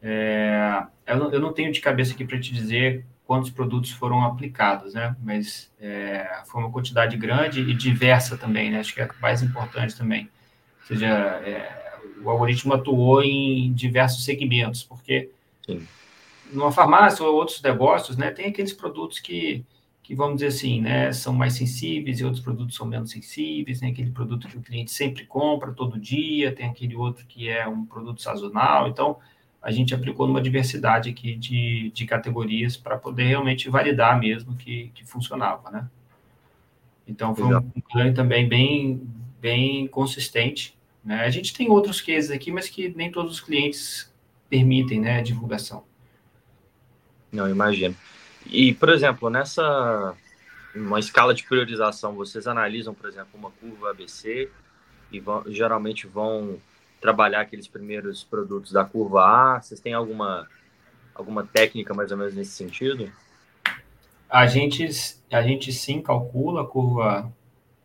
[0.00, 4.22] É, eu, não, eu, não, tenho de cabeça aqui para te dizer quantos produtos foram
[4.22, 5.16] aplicados, né?
[5.20, 8.78] Mas é, foi uma quantidade grande e diversa também, né?
[8.78, 10.30] Acho que é mais importante também.
[10.82, 15.28] Ou seja, é, o algoritmo atuou em diversos segmentos, porque
[15.66, 15.84] Sim
[16.52, 19.64] numa farmácia ou outros negócios, né, tem aqueles produtos que,
[20.02, 23.90] que, vamos dizer assim, né, são mais sensíveis e outros produtos são menos sensíveis, tem
[23.90, 27.84] aquele produto que o cliente sempre compra todo dia, tem aquele outro que é um
[27.84, 29.18] produto sazonal, então
[29.60, 34.90] a gente aplicou numa diversidade aqui de, de categorias para poder realmente validar mesmo que,
[34.94, 35.88] que funcionava, né.
[37.08, 39.08] Então foi um ganho também bem,
[39.40, 44.12] bem consistente, né, a gente tem outros cases aqui, mas que nem todos os clientes
[44.48, 45.84] permitem, né, a divulgação.
[47.32, 47.94] Não, imagino.
[48.46, 50.14] E, por exemplo, nessa
[50.74, 54.50] uma escala de priorização, vocês analisam, por exemplo, uma curva ABC
[55.10, 56.58] e vão, geralmente vão
[57.00, 59.60] trabalhar aqueles primeiros produtos da curva A.
[59.60, 60.46] Vocês têm alguma,
[61.14, 63.10] alguma técnica mais ou menos nesse sentido?
[64.28, 64.86] A gente,
[65.30, 67.32] a gente sim calcula a curva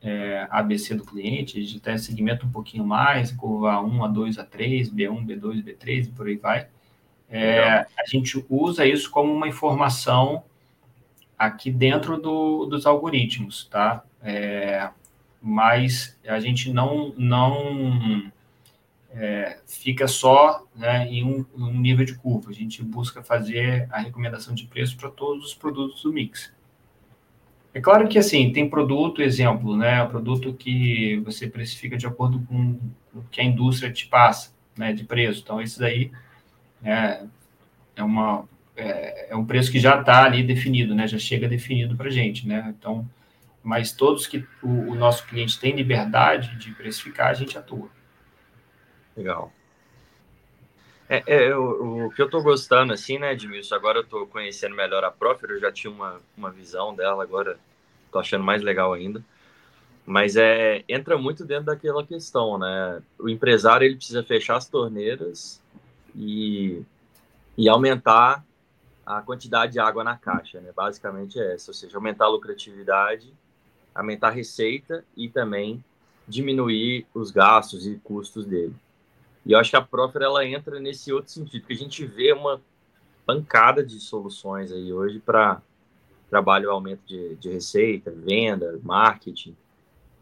[0.01, 4.91] é, ABC do cliente, a gente até segmenta um pouquinho mais, curva A1, A2, A3,
[4.91, 6.67] B1, B2, B3 e por aí vai.
[7.32, 10.44] É, a gente usa isso como uma informação
[11.38, 14.04] aqui dentro do, dos algoritmos, tá?
[14.22, 14.89] É,
[15.41, 18.32] mas a gente não, não
[19.13, 22.52] é, fica só né, em um, um, nível de curva.
[22.52, 26.54] A gente busca fazer a recomendação de preço para todos os produtos do mix.
[27.74, 30.06] É claro que, assim, tem produto, exemplo, né?
[30.06, 32.78] Produto que você precifica de acordo com
[33.15, 34.91] o que a indústria te passa, né?
[34.91, 35.41] De preço.
[35.41, 36.12] Então, esses aí
[36.84, 37.24] é,
[37.96, 41.08] é, uma, é, é um preço que já está ali definido, né?
[41.08, 42.74] Já chega definido para a gente, né?
[42.78, 43.08] Então,
[43.63, 47.89] mas todos que o, o, nosso cliente tem liberdade de precificar, a gente atua.
[49.15, 49.52] Legal.
[51.08, 53.76] É, é o, o, que eu estou gostando, assim, né, Edmilson?
[53.76, 57.60] Agora eu estou conhecendo melhor a Profit, eu já tinha uma, uma visão dela, agora
[58.06, 59.24] estou achando mais legal ainda.
[60.06, 63.02] Mas é, entra muito dentro daquela questão, né?
[63.20, 65.62] O empresário ele precisa fechar as torneiras
[66.15, 66.84] e,
[67.58, 68.45] e aumentar
[69.06, 70.71] a quantidade de água na caixa, né?
[70.76, 73.34] Basicamente é essa, ou seja, aumentar a lucratividade,
[73.93, 75.84] aumentar a receita e também
[76.28, 78.76] diminuir os gastos e custos dele.
[79.45, 82.32] E eu acho que a Proffer ela entra nesse outro sentido, que a gente vê
[82.32, 82.62] uma
[83.26, 85.62] pancada de soluções aí hoje para
[86.30, 89.56] trabalho aumento de, de receita, venda, marketing,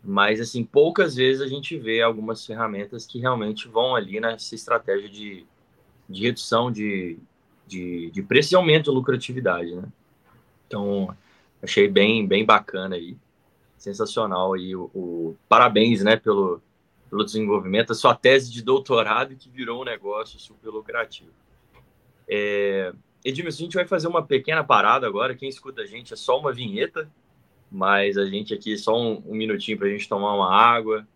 [0.03, 5.09] mas assim poucas vezes a gente vê algumas ferramentas que realmente vão ali nessa estratégia
[5.09, 5.45] de
[6.09, 7.17] de redução de,
[7.67, 9.83] de, de preço e aumento de lucratividade, né?
[10.67, 11.15] Então,
[11.61, 13.15] achei bem, bem bacana aí,
[13.77, 16.61] sensacional aí, o, o, parabéns, né, pelo,
[17.09, 21.31] pelo desenvolvimento, a sua tese de doutorado que virou um negócio super lucrativo.
[22.27, 22.93] É,
[23.23, 26.39] Edmilson, a gente vai fazer uma pequena parada agora, quem escuta a gente é só
[26.39, 27.09] uma vinheta,
[27.71, 31.07] mas a gente aqui, só um, um minutinho para a gente tomar uma água,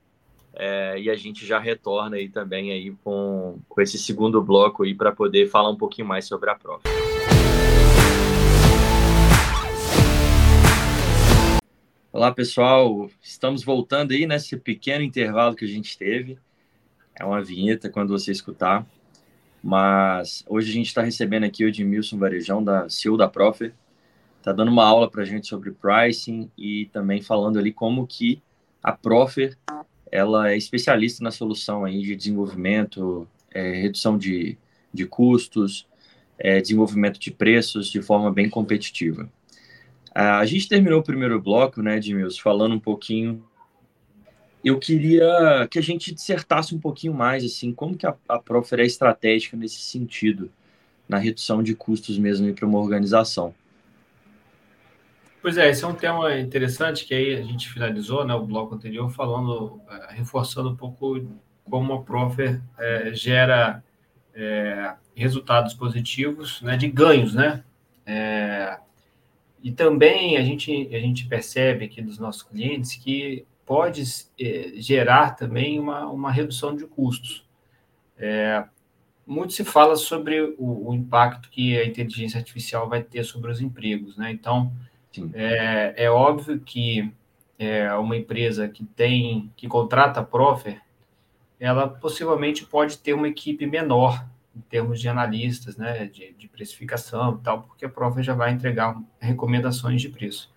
[0.55, 4.93] é, e a gente já retorna aí também aí com, com esse segundo bloco aí
[4.93, 6.83] para poder falar um pouquinho mais sobre a prova.
[12.11, 16.37] Olá pessoal, estamos voltando aí nesse pequeno intervalo que a gente teve.
[17.19, 18.85] É uma vinheta quando você escutar.
[19.63, 23.73] Mas hoje a gente está recebendo aqui o Edmilson Varejão, da CEO da Profer.
[24.37, 28.43] Está dando uma aula para a gente sobre pricing e também falando ali como que
[28.83, 29.57] a Profer
[30.13, 34.55] ela é especialista na solução aí de desenvolvimento, é, redução de,
[34.93, 35.87] de custos,
[36.37, 39.27] é, desenvolvimento de preços de forma bem competitiva.
[40.13, 43.43] A gente terminou o primeiro bloco, né, Edmilson, falando um pouquinho.
[44.63, 48.81] Eu queria que a gente dissertasse um pouquinho mais, assim, como que a, a Profer
[48.81, 50.51] é estratégica nesse sentido,
[51.09, 53.55] na redução de custos mesmo para uma organização.
[55.43, 58.75] Pois é, esse é um tema interessante que aí a gente finalizou, né, o bloco
[58.75, 61.19] anterior, falando, é, reforçando um pouco
[61.69, 63.83] como a Profer é, gera
[64.33, 67.61] é, resultados positivos, né, de ganhos, né?
[68.05, 68.79] É,
[69.61, 74.01] e também a gente, a gente percebe aqui dos nossos clientes que pode
[74.75, 77.45] gerar também uma, uma redução de custos.
[79.27, 83.61] Muito se fala sobre o, o, impacto que a inteligência artificial vai ter sobre os
[83.61, 84.31] empregos, né?
[84.31, 84.73] Então,
[85.33, 87.11] é, é, óbvio que
[87.59, 90.81] é, uma empresa que tem, que contrata a Profer,
[91.59, 97.37] ela possivelmente pode ter uma equipe menor em termos de analistas, né, de, de precificação
[97.39, 100.53] e tal, porque a Profer já vai entregar recomendações de preço.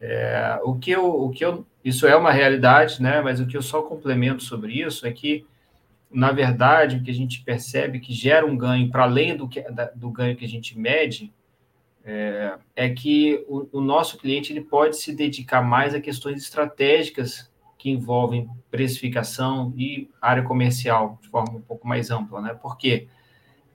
[0.00, 3.20] É, o que eu, o que eu, isso é uma realidade, né?
[3.20, 5.44] Mas o que eu só complemento sobre isso é que,
[6.10, 9.60] na verdade, o que a gente percebe que gera um ganho para além do, que,
[9.94, 11.32] do ganho que a gente mede
[12.04, 17.50] é, é que o, o, nosso cliente ele pode se dedicar mais a questões estratégicas
[17.76, 22.58] que envolvem precificação e área comercial de forma um pouco mais ampla, né?
[22.60, 23.08] Porque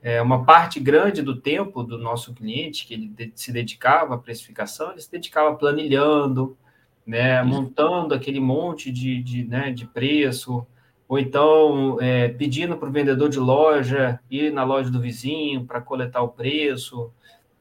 [0.02, 4.92] é, uma parte grande do tempo do nosso cliente que ele se dedicava à precificação,
[4.92, 6.58] ele se dedicava planilhando,
[7.06, 10.66] né, montando aquele monte de, de, né, de preço,
[11.08, 15.80] ou então é, pedindo para o vendedor de loja ir na loja do vizinho para
[15.80, 17.12] coletar o preço,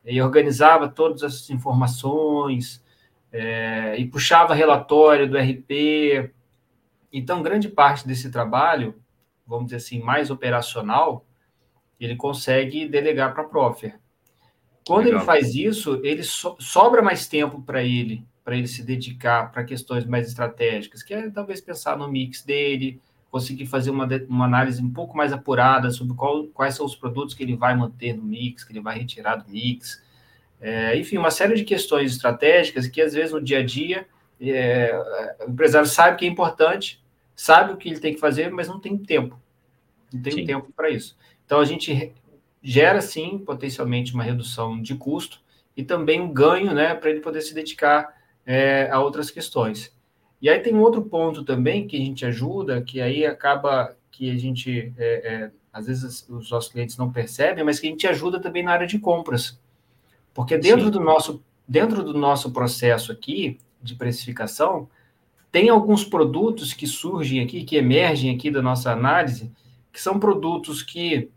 [0.04, 2.82] e organizava todas essas informações,
[3.32, 6.30] é, e puxava relatório do RP.
[7.12, 8.94] Então, grande parte desse trabalho,
[9.46, 11.24] vamos dizer assim, mais operacional,
[11.98, 13.98] ele consegue delegar para a Profer.
[14.86, 15.20] Quando Legal.
[15.20, 19.62] ele faz isso, ele so, sobra mais tempo para ele, para ele se dedicar para
[19.62, 23.00] questões mais estratégicas, que é talvez pensar no mix dele,
[23.32, 27.34] conseguir fazer uma, uma análise um pouco mais apurada sobre qual, quais são os produtos
[27.34, 30.04] que ele vai manter no mix, que ele vai retirar do mix.
[30.60, 34.06] É, enfim, uma série de questões estratégicas que, às vezes, no dia a dia,
[34.38, 37.02] é, o empresário sabe que é importante,
[37.34, 39.40] sabe o que ele tem que fazer, mas não tem tempo.
[40.12, 40.44] Não tem Sim.
[40.44, 41.16] tempo para isso.
[41.46, 42.12] Então, a gente
[42.62, 45.40] gera, sim, potencialmente uma redução de custo
[45.74, 48.14] e também um ganho né, para ele poder se dedicar
[48.44, 49.90] é, a outras questões.
[50.42, 54.28] E aí tem um outro ponto também que a gente ajuda, que aí acaba que
[54.28, 58.06] a gente, é, é, às vezes os nossos clientes não percebem, mas que a gente
[58.08, 59.58] ajuda também na área de compras.
[60.34, 64.88] Porque dentro do nosso dentro do nosso processo aqui de precificação,
[65.50, 69.50] tem alguns produtos que surgem aqui, que emergem aqui da nossa análise,
[69.92, 71.30] que são produtos que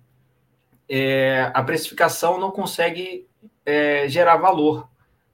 [0.90, 3.28] é, a precificação não consegue
[3.66, 4.90] é, gerar valor.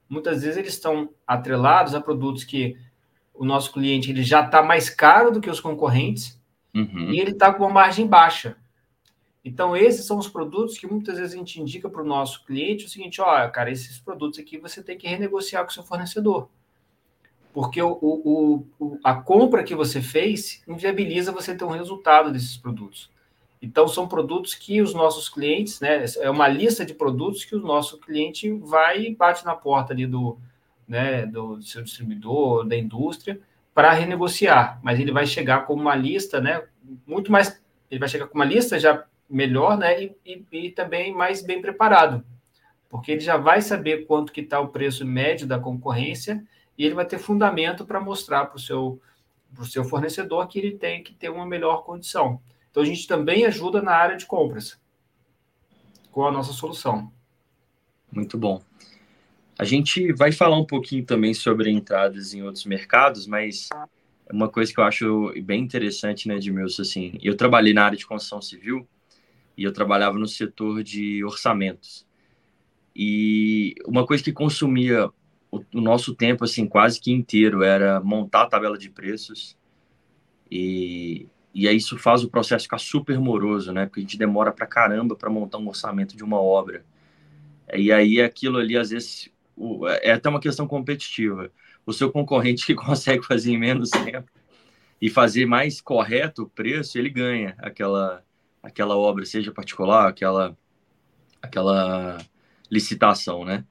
[0.09, 2.77] Muitas vezes eles estão atrelados a produtos que
[3.41, 6.39] o nosso cliente ele já está mais caro do que os concorrentes
[6.75, 7.11] uhum.
[7.11, 8.55] e ele está com uma margem baixa.
[9.43, 12.85] Então, esses são os produtos que muitas vezes a gente indica para o nosso cliente
[12.85, 16.49] o seguinte: olha, cara, esses produtos aqui você tem que renegociar com o seu fornecedor.
[17.51, 22.55] Porque o, o, o, a compra que você fez inviabiliza você ter um resultado desses
[22.55, 23.09] produtos.
[23.59, 26.05] Então, são produtos que os nossos clientes, né?
[26.19, 30.05] É uma lista de produtos que o nosso cliente vai e bate na porta ali
[30.05, 30.37] do,
[30.91, 33.39] né, do seu distribuidor, da indústria,
[33.73, 34.77] para renegociar.
[34.83, 36.61] Mas ele vai chegar com uma lista, né?
[37.07, 37.63] Muito mais.
[37.89, 40.03] Ele vai chegar com uma lista já melhor, né?
[40.03, 42.25] E, e, e também mais bem preparado.
[42.89, 46.43] Porque ele já vai saber quanto que está o preço médio da concorrência
[46.77, 49.01] e ele vai ter fundamento para mostrar para o seu,
[49.63, 52.41] seu fornecedor que ele tem que ter uma melhor condição.
[52.69, 54.77] Então, a gente também ajuda na área de compras
[56.11, 57.09] com a nossa solução.
[58.11, 58.61] Muito bom.
[59.61, 63.69] A gente vai falar um pouquinho também sobre entradas em outros mercados, mas
[64.25, 67.95] é uma coisa que eu acho bem interessante, né, Edmilson, assim, eu trabalhei na área
[67.95, 68.87] de construção civil
[69.55, 72.07] e eu trabalhava no setor de orçamentos.
[72.95, 75.07] E uma coisa que consumia
[75.51, 79.55] o, o nosso tempo, assim, quase que inteiro era montar a tabela de preços
[80.49, 83.85] e e aí isso faz o processo ficar super moroso, né?
[83.85, 86.83] Porque a gente demora pra caramba para montar um orçamento de uma obra.
[87.71, 89.29] E aí aquilo ali, às vezes,
[90.01, 91.51] é até uma questão competitiva.
[91.85, 94.29] O seu concorrente que consegue fazer em menos tempo
[95.01, 98.23] e fazer mais correto o preço, ele ganha aquela,
[98.61, 100.57] aquela obra, seja particular, aquela,
[101.41, 102.17] aquela
[102.69, 103.65] licitação, né?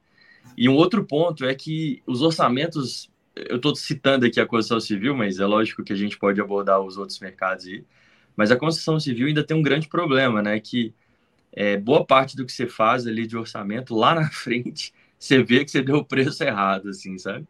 [0.56, 5.14] E um outro ponto é que os orçamentos eu estou citando aqui a construção civil,
[5.14, 7.84] mas é lógico que a gente pode abordar os outros mercados aí.
[8.36, 10.58] Mas a construção civil ainda tem um grande problema, né?
[10.60, 10.94] Que
[11.52, 15.64] é, boa parte do que você faz ali de orçamento, lá na frente, você vê
[15.64, 17.46] que você deu o preço errado, assim, sabe?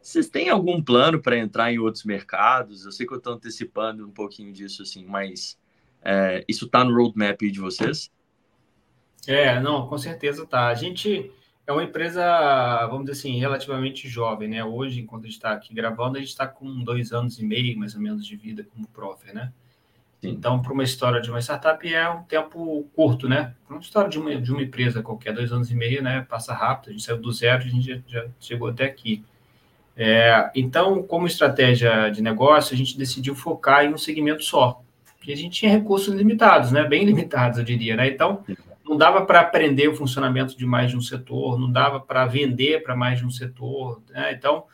[0.00, 2.84] Vocês têm algum plano para entrar em outros mercados?
[2.84, 5.58] Eu sei que eu estou antecipando um pouquinho disso, assim, mas
[6.02, 8.12] é, isso está no roadmap de vocês?
[9.26, 10.68] É, não, com certeza tá.
[10.68, 11.32] A gente
[11.66, 14.62] é uma empresa, vamos dizer assim, relativamente jovem, né?
[14.62, 17.78] Hoje, enquanto a gente está aqui gravando, a gente está com dois anos e meio,
[17.78, 19.52] mais ou menos, de vida como Profer, né?
[20.22, 23.54] Então, para uma história de uma startup é um tempo curto, né?
[23.66, 26.26] Para uma história de uma, de uma empresa qualquer, dois anos e meio, né?
[26.28, 29.24] Passa rápido, a gente saiu do zero, a gente já, já chegou até aqui.
[29.96, 34.82] É, então, como estratégia de negócio, a gente decidiu focar em um segmento só.
[35.16, 36.84] porque a gente tinha recursos limitados, né?
[36.84, 38.08] Bem limitados, eu diria, né?
[38.08, 38.44] Então,
[38.84, 42.82] não dava para aprender o funcionamento de mais de um setor, não dava para vender
[42.82, 44.32] para mais de um setor, né?
[44.32, 44.64] Então,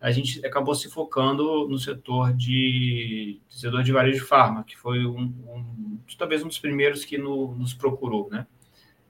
[0.00, 5.04] a gente acabou se focando no setor de, setor de varejo de farma, que foi
[5.04, 8.46] um, um, talvez um dos primeiros que no, nos procurou, né?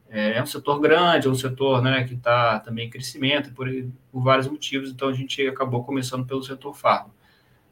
[0.09, 3.69] É, é um setor grande, é um setor né, que está também em crescimento, por,
[4.11, 7.15] por, vários motivos, então a gente acabou começando pelo setor farma.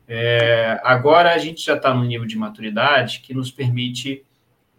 [0.06, 4.24] É, agora a gente já está no nível de maturidade que nos permite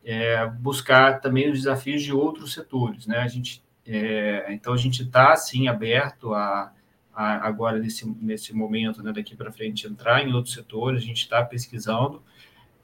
[0.06, 3.20] é, buscar também os desafios de outros setores, né?
[3.20, 6.72] A gente, é, então a gente está sim aberto a,
[7.20, 11.17] a, agora nesse, nesse momento, né, daqui para frente entrar em outros setores, a gente
[11.17, 12.24] está pesquisando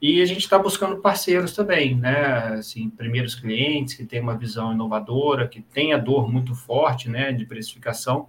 [0.01, 2.49] e a gente está buscando parceiros também, né?
[2.49, 7.45] Assim, primeiros clientes que têm uma visão inovadora, que tenha dor muito forte, né, de
[7.45, 8.27] precificação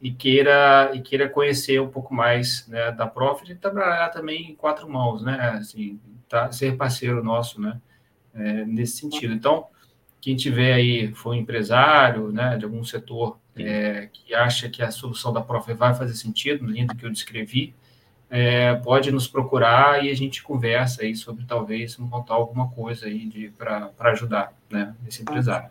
[0.00, 4.54] e queira e queira conhecer um pouco mais né, da Profit e trabalhar também em
[4.54, 5.56] quatro mãos, né?
[5.58, 7.80] Assim, tá, ser parceiro nosso, né?
[8.32, 9.34] É, nesse sentido.
[9.34, 9.66] Então,
[10.24, 14.90] quem tiver aí, for um empresário, né, de algum setor é, que acha que a
[14.90, 17.74] solução da Profit vai fazer sentido, lindo que eu descrevi,
[18.30, 23.52] é, pode nos procurar e a gente conversa aí sobre talvez montar alguma coisa aí
[23.58, 25.68] para ajudar né, esse empresário.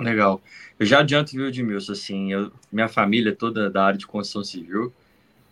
[0.00, 0.40] Legal.
[0.80, 4.90] Eu já adianto, viu, Edmilson, assim, eu, minha família toda da área de construção civil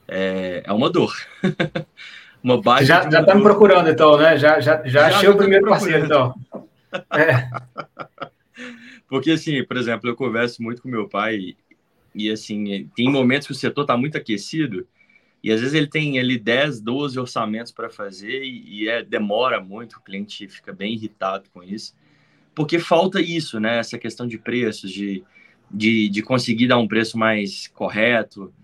[0.09, 1.15] é, é uma dor.
[2.43, 2.87] uma base.
[2.87, 4.39] Já, já tá me procurando, então, né?
[4.39, 6.35] Já, já, já, já achei o primeiro parceiro, então.
[7.13, 7.51] É.
[9.09, 11.57] Porque, assim, por exemplo, eu converso muito com meu pai
[12.15, 14.87] e, assim, tem momentos que o setor está muito aquecido
[15.43, 19.61] e às vezes ele tem ali 10, 12 orçamentos para fazer e, e é, demora
[19.61, 21.95] muito, o cliente fica bem irritado com isso,
[22.55, 23.79] porque falta isso, né?
[23.79, 25.23] Essa questão de preços, de,
[25.71, 28.55] de, de conseguir dar um preço mais correto.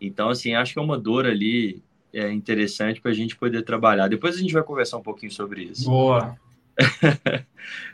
[0.00, 4.08] Então, assim, acho que é uma dor ali é interessante para a gente poder trabalhar.
[4.08, 5.88] Depois a gente vai conversar um pouquinho sobre isso.
[5.88, 6.36] Boa!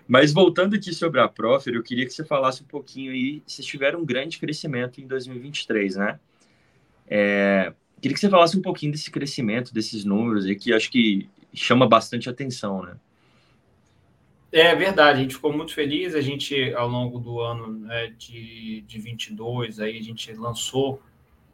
[0.07, 3.67] Mas voltando aqui sobre a Profer, eu queria que você falasse um pouquinho aí, vocês
[3.67, 6.21] tiveram um grande crescimento em 2023, né?
[7.07, 11.29] É, Queria que você falasse um pouquinho desse crescimento, desses números aí, que acho que
[11.53, 12.97] chama bastante atenção, né?
[14.53, 16.15] É verdade, a gente ficou muito feliz.
[16.15, 21.03] A gente, ao longo do ano né, de, de 22, aí a gente lançou,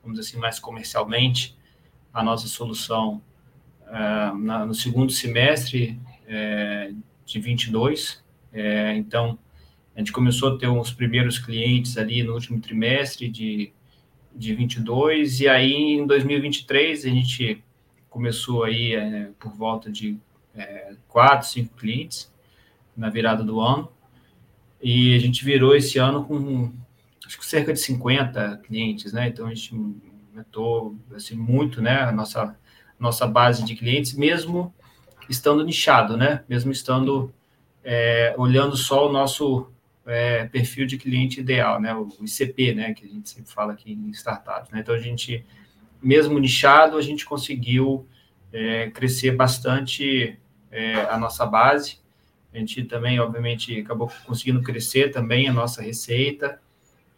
[0.03, 1.57] vamos dizer assim, mais comercialmente,
[2.13, 3.23] a nossa solução
[3.89, 8.13] uh, na, no segundo semestre uh, de 22.
[8.15, 8.23] Uh,
[8.53, 9.39] é, então,
[9.95, 13.73] a gente começou a ter os primeiros clientes ali no último trimestre de
[14.35, 17.63] de 22, e aí em 2023 a gente
[18.11, 20.19] começou aí é, por volta de
[20.55, 22.33] é, quatro, cinco clientes
[22.97, 23.91] na virada do ano,
[24.83, 26.73] e a gente virou esse ano com
[27.25, 29.29] acho que cerca de 50 clientes, né?
[29.29, 29.75] Então a gente
[30.31, 32.03] aumentou assim, muito, né?
[32.03, 32.57] A nossa,
[32.99, 34.75] nossa base de clientes, mesmo
[35.31, 36.45] estando nichado, né?
[36.49, 37.33] Mesmo estando
[37.83, 39.71] é, olhando só o nosso
[40.07, 41.95] é, perfil de cliente ideal, né?
[41.95, 42.95] O ICP, né?
[42.95, 44.81] Que a gente sempre fala aqui em startups, né?
[44.81, 45.45] Então a gente,
[46.03, 48.07] mesmo nichado, a gente conseguiu
[48.53, 50.39] é, crescer bastante
[50.71, 51.99] é, a nossa base.
[52.53, 56.61] A gente também, obviamente, acabou conseguindo crescer também a nossa receita.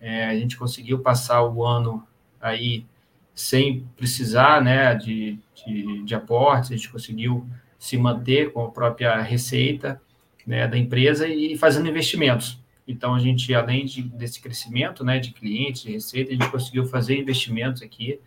[0.00, 2.06] É, a gente conseguiu passar o ano
[2.40, 2.86] aí
[3.34, 4.94] sem precisar, né?
[4.94, 6.70] De, de, de aportes.
[6.70, 7.46] A gente conseguiu
[7.78, 10.00] se manter com a própria receita
[10.46, 12.58] né, da empresa e fazendo investimentos.
[12.86, 16.86] Então, a gente, além de, desse crescimento né, de clientes, de receita, a gente conseguiu
[16.86, 18.20] fazer investimentos aqui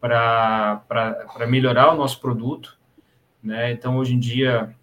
[0.00, 0.82] para
[1.48, 2.76] melhorar o nosso produto.
[3.42, 3.70] Né?
[3.70, 4.74] Então, hoje em dia,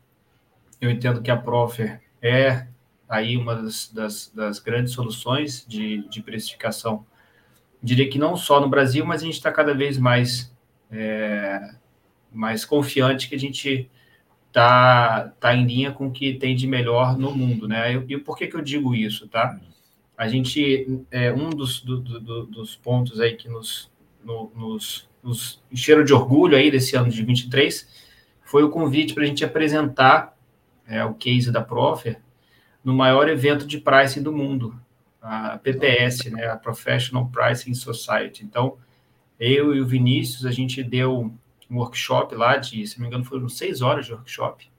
[0.79, 2.65] eu entendo que a Profer é
[3.09, 7.05] aí uma das, das, das grandes soluções de, de precificação.
[7.83, 10.55] Diria que não só no Brasil, mas a gente está cada vez mais,
[10.89, 11.73] é,
[12.31, 13.89] mais confiante que a gente
[14.51, 17.93] tá, tá em linha com o que tem de melhor no mundo, né?
[18.07, 19.59] E, por que, que eu digo isso, tá?
[20.17, 23.91] A gente, é, um dos, do, do, dos pontos aí que nos,
[24.23, 27.87] no, nos, nos encheram de orgulho aí desse ano de 23
[28.43, 30.35] foi o convite para a gente apresentar
[30.87, 32.19] é, o case da Profer
[32.83, 34.79] no maior evento de pricing do mundo,
[35.21, 38.43] a PPS, né, a Professional Pricing Society.
[38.43, 38.77] Então,
[39.39, 41.31] eu e o Vinícius, a gente deu
[41.69, 44.69] um workshop lá de, se não me engano, foram seis horas de workshop,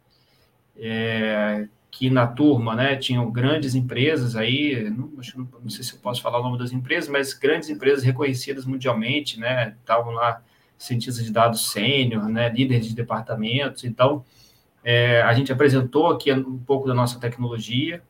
[0.76, 5.10] é, que na turma, né, tinham grandes empresas aí, não,
[5.62, 9.38] não, sei se eu posso falar o nome das empresas, mas grandes empresas reconhecidas mundialmente,
[9.38, 10.42] né, estavam lá
[10.78, 14.24] cientistas de dados sênior, né, líderes de departamentos, então
[14.82, 18.02] é, a gente apresentou aqui um pouco da nossa tecnologia,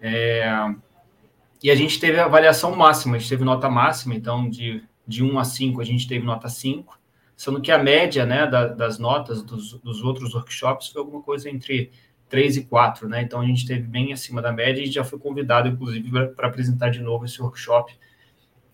[0.00, 0.46] é,
[1.62, 5.24] e a gente teve a avaliação máxima, a gente teve nota máxima, então de, de
[5.24, 6.96] 1 a 5 a gente teve nota 5,
[7.36, 11.50] sendo que a média né, da, das notas dos, dos, outros workshops foi alguma coisa
[11.50, 11.92] entre
[12.30, 13.22] 3 e 4, né?
[13.22, 16.88] Então a gente esteve bem acima da média e já foi convidado, inclusive, para apresentar
[16.88, 17.94] de novo esse workshop.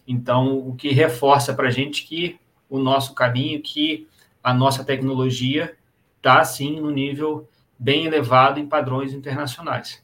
[0.06, 2.38] Então, o que reforça para a gente que
[2.68, 4.08] o nosso caminho, que
[4.42, 5.76] a nossa tecnologia
[6.16, 7.48] está, sim, no nível
[7.78, 10.02] bem elevado em padrões internacionais.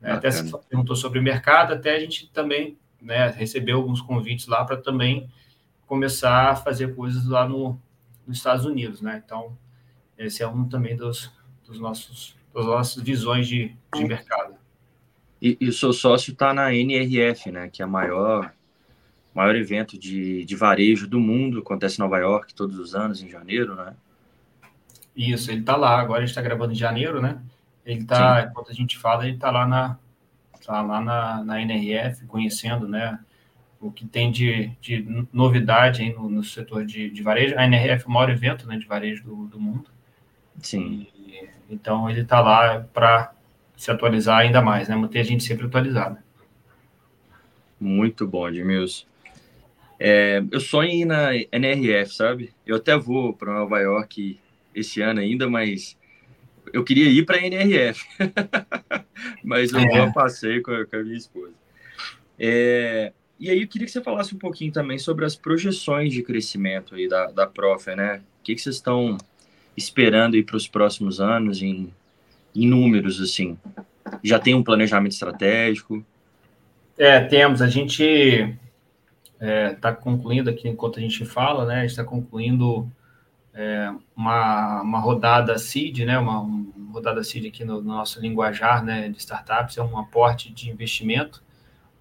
[0.00, 0.18] Bacana.
[0.18, 4.64] Até se perguntou sobre o mercado, até a gente também né, recebeu alguns convites lá
[4.64, 5.30] para também
[5.86, 7.80] começar a fazer coisas lá no,
[8.26, 9.22] nos Estados Unidos, né?
[9.24, 9.56] Então,
[10.18, 11.32] esse é um também dos,
[11.66, 14.54] dos nossos, das nossas visões de, de mercado.
[15.40, 17.68] E, e o seu sócio está na NRF, né?
[17.68, 18.52] Que é a maior,
[19.34, 23.28] maior evento de, de varejo do mundo, acontece em Nova York todos os anos, em
[23.28, 23.94] janeiro, né?
[25.16, 27.42] Isso, ele está lá, agora a gente está gravando em janeiro, né?
[27.84, 29.98] Ele está, enquanto a gente fala, ele está lá na
[30.64, 33.18] tá lá na, na NRF, conhecendo, né?
[33.82, 37.58] O que tem de, de novidade no, no setor de, de, varejo.
[37.58, 39.90] A NRF é o maior evento né, de varejo do, do mundo.
[40.60, 41.08] Sim.
[41.16, 43.34] E, então, ele está lá para
[43.76, 44.94] se atualizar ainda mais, né?
[44.94, 46.18] Manter a gente sempre atualizado.
[47.80, 49.06] Muito bom, Edmilson.
[49.98, 52.52] É, eu sonho em ir na NRF, sabe?
[52.64, 54.38] Eu até vou para Nova York
[54.74, 55.98] esse ano ainda, mas
[56.72, 58.04] eu queria ir para a NRF.
[59.42, 59.88] mas eu é.
[59.88, 61.54] vou a passeio com a, com a minha esposa.
[62.38, 63.12] É,
[63.42, 66.94] e aí eu queria que você falasse um pouquinho também sobre as projeções de crescimento
[66.94, 68.22] aí da, da Prof, né?
[68.38, 69.18] O que, que vocês estão
[69.76, 71.92] esperando aí para os próximos anos em,
[72.54, 73.58] em números, assim?
[74.22, 76.06] Já tem um planejamento estratégico?
[76.96, 77.60] É, temos.
[77.60, 78.58] A gente está
[79.40, 81.78] é, tá concluindo aqui, enquanto a gente fala, né?
[81.78, 82.88] A gente está concluindo
[83.52, 86.16] é, uma, uma rodada seed, né?
[86.16, 90.52] Uma, uma rodada seed aqui no, no, nosso linguajar né, de startups, é um aporte
[90.52, 91.42] de investimento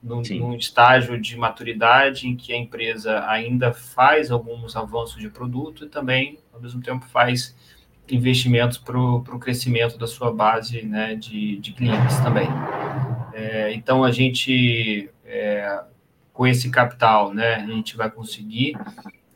[0.01, 5.85] num, num, estágio de maturidade em que a empresa ainda faz alguns avanços de produto
[5.85, 7.55] e também, ao mesmo tempo, faz
[8.09, 12.47] investimentos para o crescimento da sua base né, de, de clientes também.
[13.33, 15.83] É, então, a gente, é,
[16.33, 18.75] com esse capital, né, a gente vai conseguir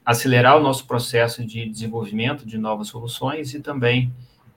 [0.04, 4.14] acelerar o nosso processo de desenvolvimento de novas soluções e também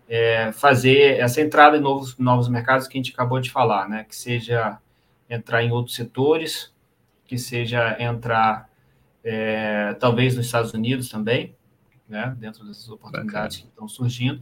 [0.09, 4.05] é, fazer essa entrada em novos, novos mercados que a gente acabou de falar, né,
[4.09, 4.79] que seja
[5.29, 6.72] entrar em outros setores,
[7.24, 8.68] que seja entrar
[9.22, 11.55] é, talvez nos Estados Unidos também,
[12.09, 13.70] né, dentro dessas oportunidades Bacana.
[13.70, 14.41] que estão surgindo.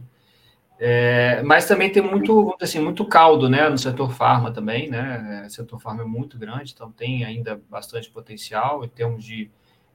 [0.79, 5.49] É, mas também tem muito, assim, muito caldo, né, no setor farma também, né, o
[5.49, 9.49] setor farma é muito grande, então tem ainda bastante potencial em termos de,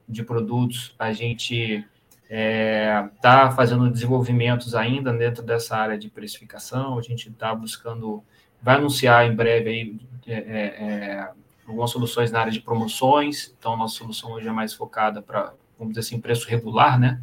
[0.07, 1.85] de produtos, a gente
[2.23, 8.21] está é, tá fazendo desenvolvimentos ainda dentro dessa área de precificação, a gente está buscando,
[8.61, 11.31] vai anunciar em breve aí é, é, é,
[11.67, 15.93] algumas soluções na área de promoções, então nossa solução hoje é mais focada para, vamos
[15.93, 17.21] dizer assim, preço regular, né?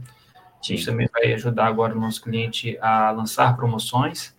[0.61, 4.37] A gente também vai ajudar agora o nosso cliente a lançar promoções.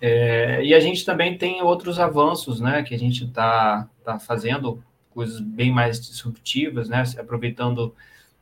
[0.00, 4.82] É, e a gente também tem outros avanços, né, que a gente está tá fazendo,
[5.10, 7.94] coisas bem mais disruptivas, né, aproveitando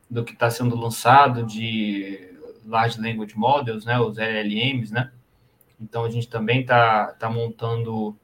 [0.09, 2.31] do que está sendo lançado de
[2.65, 5.11] Large Language Models, né, os LLMs, né,
[5.81, 8.15] então a gente também está tá montando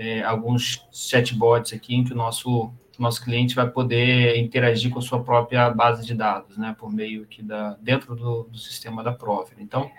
[0.00, 5.02] é, alguns chatbots aqui em que o nosso, nosso cliente vai poder interagir com a
[5.02, 9.12] sua própria base de dados, né, por meio aqui da, dentro do, do sistema da
[9.12, 9.62] Profit.
[9.62, 9.90] Então,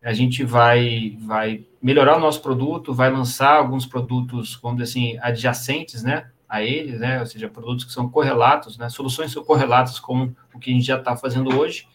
[0.00, 5.18] a gente vai, vai melhorar o nosso produto, vai lançar alguns produtos, vamos dizer assim,
[5.20, 9.44] adjacentes, né, a eles, né, ou seja, produtos que são correlatos, né, soluções que são
[9.44, 11.88] correlatas com o que a gente já está fazendo hoje,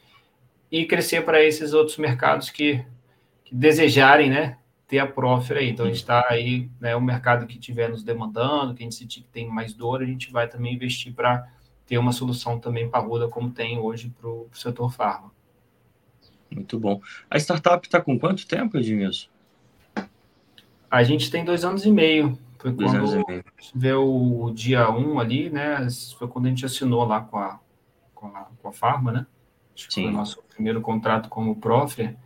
[0.70, 2.84] e crescer para esses outros mercados que,
[3.46, 4.58] que desejarem, né,
[4.92, 5.70] ter a Profit aí.
[5.70, 8.96] Então, a gente está aí, né, o mercado que estiver nos demandando, que a gente
[8.96, 11.48] sentir que tem mais dor, a gente vai também investir para
[11.86, 15.32] ter uma solução também parruda, como tem hoje para o setor farma.
[16.54, 17.00] Muito bom.
[17.30, 19.30] A startup está com quanto tempo, Edmilson?
[20.90, 22.38] A gente tem dois anos e meio.
[22.60, 23.46] Foi dois quando meio.
[23.74, 25.88] vê o dia 1 um ali, né?
[26.20, 27.62] Foi quando a gente assinou lá com a,
[28.14, 29.26] com a, com a Farma, né?
[29.74, 30.04] Acho que Sim.
[30.04, 32.18] foi o nosso primeiro contrato como Profre.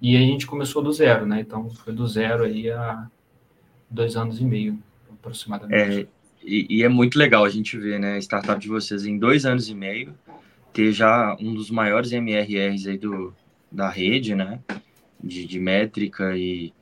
[0.00, 1.40] E a gente começou do zero, né?
[1.40, 3.06] Então foi do zero aí a
[3.90, 4.78] dois anos e meio,
[5.12, 6.02] aproximadamente.
[6.02, 6.06] É,
[6.42, 9.44] e, e, é muito legal a gente ver, né, a startup de vocês em dois
[9.44, 10.14] anos e meio,
[10.72, 13.34] ter já um dos maiores MRRs aí do,
[13.70, 14.60] da rede, né?
[15.22, 16.72] De, de métrica e,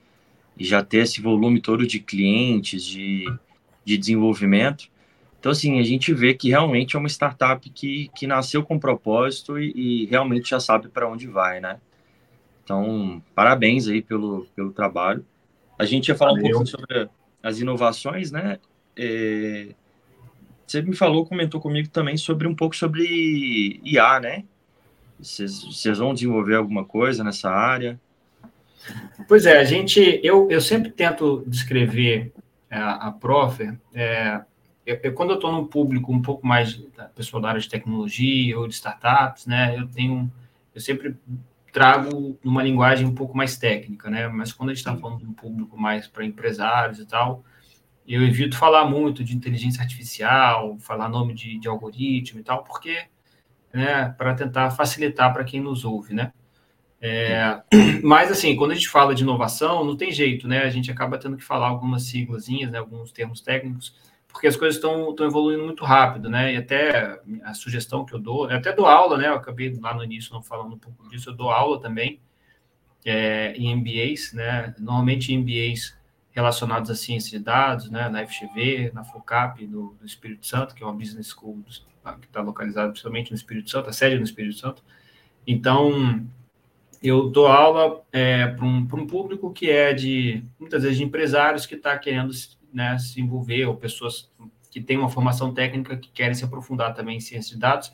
[0.57, 3.25] e já ter esse volume todo de clientes, de,
[3.85, 4.89] de desenvolvimento.
[5.41, 9.59] Então, assim, a gente vê que realmente é uma startup que, que nasceu com propósito
[9.59, 11.81] e, e realmente já sabe para onde vai, né?
[12.69, 15.25] Então, parabéns aí pelo, pelo trabalho.
[15.79, 16.49] A gente ia falar Valeu.
[16.49, 17.09] um pouco sobre
[17.43, 18.59] as inovações, né?
[18.95, 19.69] É,
[20.67, 24.45] você me falou, comentou comigo também sobre um pouco sobre IA, né?
[25.19, 27.99] Vocês vão desenvolver alguma coisa nessa área?
[29.27, 32.35] Pois é, a gente, eu, eu sempre tento descrever
[32.71, 34.43] a, a Profer, é,
[34.85, 37.69] eu, eu, quando eu estou num público um pouco mais da pessoa da área de
[37.69, 40.31] tecnologia ou de startups, né, eu tenho,
[40.75, 41.17] eu sempre
[41.73, 45.27] trago uma linguagem um pouco mais técnica, né, mas quando a gente está falando de
[45.27, 47.45] um público mais para empresários e tal,
[48.07, 53.05] eu evito falar muito de inteligência artificial, falar nome de, de algoritmo e tal, porque,
[53.73, 56.33] né, para tentar facilitar para quem nos ouve, né.
[57.01, 57.63] É,
[58.03, 60.63] mas, assim, quando a gente fala de inovação, não tem jeito, né?
[60.63, 62.79] A gente acaba tendo que falar algumas siglazinhas, né?
[62.79, 63.95] alguns termos técnicos,
[64.29, 66.55] porque as coisas estão evoluindo muito rápido, né?
[66.55, 69.29] E até a sugestão que eu dou, eu até dou aula, né?
[69.29, 72.21] Eu acabei lá no início não falando um pouco disso, eu dou aula também
[73.05, 74.75] é, em MBAs, né?
[74.79, 75.97] Normalmente MBAs
[76.31, 78.09] relacionados à ciência de dados, né?
[78.09, 81.63] Na FGV, na FOCAP do, do Espírito Santo, que é uma business school
[82.21, 84.83] que está localizada principalmente no Espírito Santo, a sede no Espírito Santo.
[85.47, 86.25] Então,
[87.03, 91.67] eu dou aula é, para um, um, público que é de, muitas vezes, de empresários
[91.67, 92.31] que está querendo
[92.73, 94.31] né, se envolver, ou pessoas
[94.71, 97.93] que têm uma formação técnica que querem se aprofundar também em ciência de dados.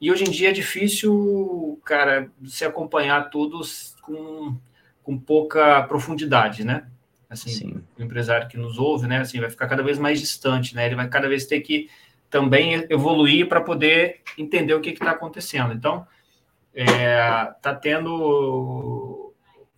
[0.00, 4.56] E hoje em dia é difícil, cara, se acompanhar todos com,
[5.02, 6.86] com pouca profundidade, né?
[7.28, 7.84] Assim, Sim.
[7.98, 10.86] o empresário que nos ouve, né, assim, vai ficar cada vez mais distante, né?
[10.86, 11.88] Ele vai cada vez ter que
[12.28, 15.74] também evoluir para poder entender o que está acontecendo.
[15.74, 16.06] Então,
[16.72, 19.29] está é, tá tendo,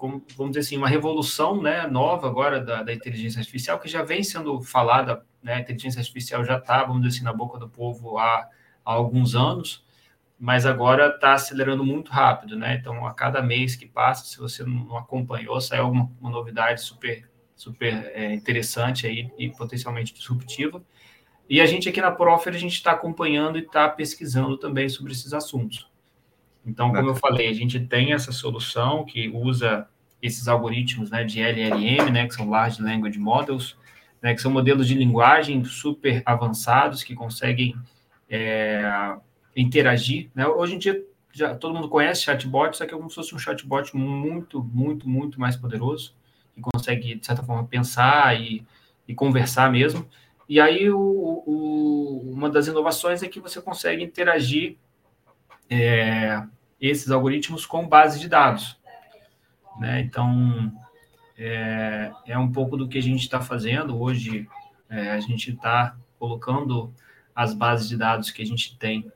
[0.02, 4.02] como, vamos dizer assim, uma revolução né, nova agora da, da, inteligência artificial, que já
[4.02, 7.68] vem sendo falada, né, a inteligência artificial já está, vamos dizer assim, na boca do
[7.68, 8.48] povo há,
[8.84, 9.86] há alguns anos,
[10.36, 12.74] mas agora está acelerando muito rápido, né?
[12.74, 17.30] Então, a cada mês que passa, se você não acompanhou, sai uma, uma novidade super,
[17.54, 20.82] super é, interessante aí e potencialmente disruptiva.
[21.48, 25.12] E a gente aqui na Profer, a gente está acompanhando e está pesquisando também sobre
[25.12, 25.88] esses assuntos.
[26.66, 29.88] Então, como eu falei, a gente tem essa solução que usa
[30.22, 33.76] esses algoritmos né, de LLM, né, que são Large Language Models,
[34.22, 37.74] né, que são modelos de linguagem super avançados que conseguem
[38.30, 39.16] é,
[39.56, 40.30] interagir.
[40.34, 40.46] Né?
[40.46, 43.38] Hoje em dia, já, todo mundo conhece chatbot, só que é como se fosse um
[43.38, 46.14] chatbot muito, muito, muito mais poderoso,
[46.54, 48.64] que consegue, de certa forma, pensar e,
[49.08, 50.06] e conversar mesmo.
[50.48, 54.76] E aí, o, o, uma das inovações é que você consegue interagir
[55.68, 56.42] é,
[56.80, 58.78] esses algoritmos com base de dados.
[59.78, 60.00] Né?
[60.00, 60.72] Então,
[61.36, 64.48] é, é, um pouco do que a gente está fazendo hoje.
[64.88, 66.92] É, a gente está colocando
[67.34, 69.10] as bases de dados que a gente tem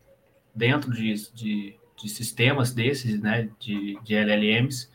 [0.54, 4.90] dentro de, de, de sistemas desses, né, de, de LLMs,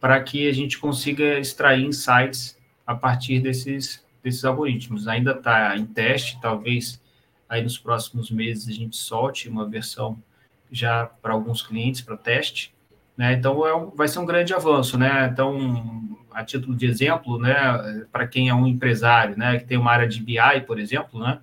[0.00, 5.08] para que a gente consiga extrair insights a partir desses, desses algoritmos.
[5.08, 7.02] Ainda está em teste, talvez
[7.48, 10.22] aí nos próximos meses a gente solte uma versão
[10.70, 12.73] já para alguns clientes para teste,
[13.16, 13.32] né?
[13.34, 15.28] Então é vai ser um grande avanço, né?
[15.32, 19.92] Então, a título de exemplo, né, para quem é um empresário, né, que tem uma
[19.92, 21.40] área de BI, por exemplo, né,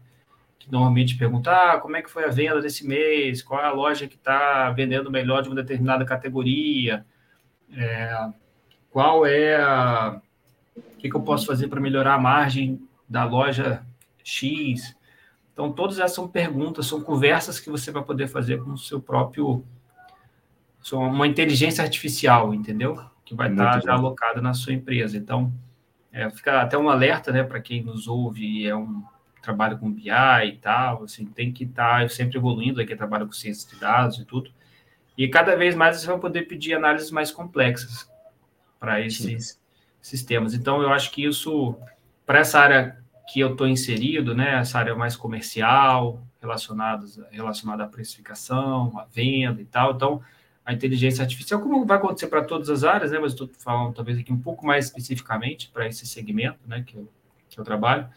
[0.59, 3.41] que normalmente pergunta, ah, como é que foi a venda desse mês?
[3.41, 7.05] Qual é a loja que está vendendo melhor de uma determinada categoria?
[7.73, 8.29] É,
[8.91, 10.21] qual é a
[10.75, 13.83] o que, que eu posso fazer para melhorar a margem da loja
[14.23, 14.95] X?
[15.51, 19.01] Então, todas essas são perguntas, são conversas que você vai poder fazer com o seu
[19.01, 19.65] próprio.
[20.93, 22.99] Uma inteligência artificial, entendeu?
[23.23, 25.17] Que vai Muito estar já alocada na sua empresa.
[25.17, 25.53] Então,
[26.11, 29.03] é, fica até um alerta, né, para quem nos ouve e é um
[29.41, 33.69] trabalho com BI e tal, assim, tem que estar sempre evoluindo, aqui trabalha com ciência
[33.69, 34.51] de dados e tudo.
[35.17, 38.09] E cada vez mais você vai poder pedir análises mais complexas
[38.79, 39.59] para esses Sim.
[40.01, 40.53] sistemas.
[40.53, 41.75] Então, eu acho que isso,
[42.25, 43.01] para essa área
[43.31, 49.61] que eu estou inserido, né, essa área mais comercial, relacionada, relacionada à precificação, à venda
[49.61, 49.93] e tal.
[49.93, 50.21] Então,
[50.65, 54.17] a inteligência artificial, como vai acontecer para todas as áreas, né, mas estou falando talvez
[54.17, 57.09] aqui um pouco mais especificamente para esse segmento, né, que eu,
[57.49, 58.07] que eu trabalho,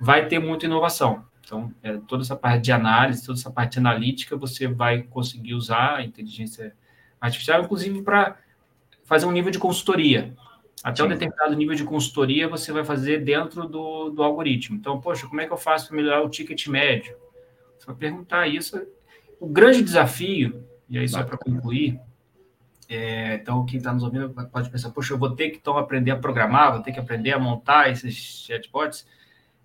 [0.00, 1.24] vai ter muita inovação.
[1.44, 5.96] Então, é, toda essa parte de análise, toda essa parte analítica, você vai conseguir usar
[5.96, 6.74] a inteligência
[7.20, 8.36] artificial, inclusive para
[9.04, 10.34] fazer um nível de consultoria.
[10.82, 11.04] Até Sim.
[11.04, 14.76] um determinado nível de consultoria você vai fazer dentro do, do algoritmo.
[14.76, 17.16] Então, poxa, como é que eu faço para melhorar o ticket médio?
[17.78, 18.80] Você vai perguntar isso.
[19.38, 21.98] O grande desafio, e aí só para concluir,
[22.86, 26.10] é, então quem está nos ouvindo pode pensar, poxa, eu vou ter que então aprender
[26.10, 29.06] a programar, vou ter que aprender a montar esses chatbots.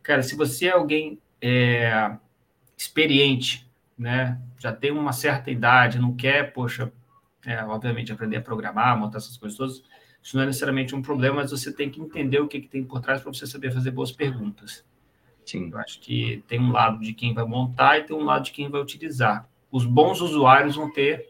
[0.02, 2.16] Cara, se você é alguém é,
[2.78, 6.94] experiente, né, já tem uma certa idade, não quer, poxa,
[7.46, 9.84] é, obviamente aprender a programar, montar essas coisas todas,
[10.24, 12.86] isso não é necessariamente um problema, mas você tem que entender o que, que tem
[12.86, 14.86] por trás para você saber fazer boas perguntas.
[15.46, 15.72] Sim.
[15.74, 18.52] Eu acho que tem um lado de quem vai montar e tem um lado de
[18.54, 19.46] quem vai utilizar.
[19.72, 21.30] Os bons usuários vão ter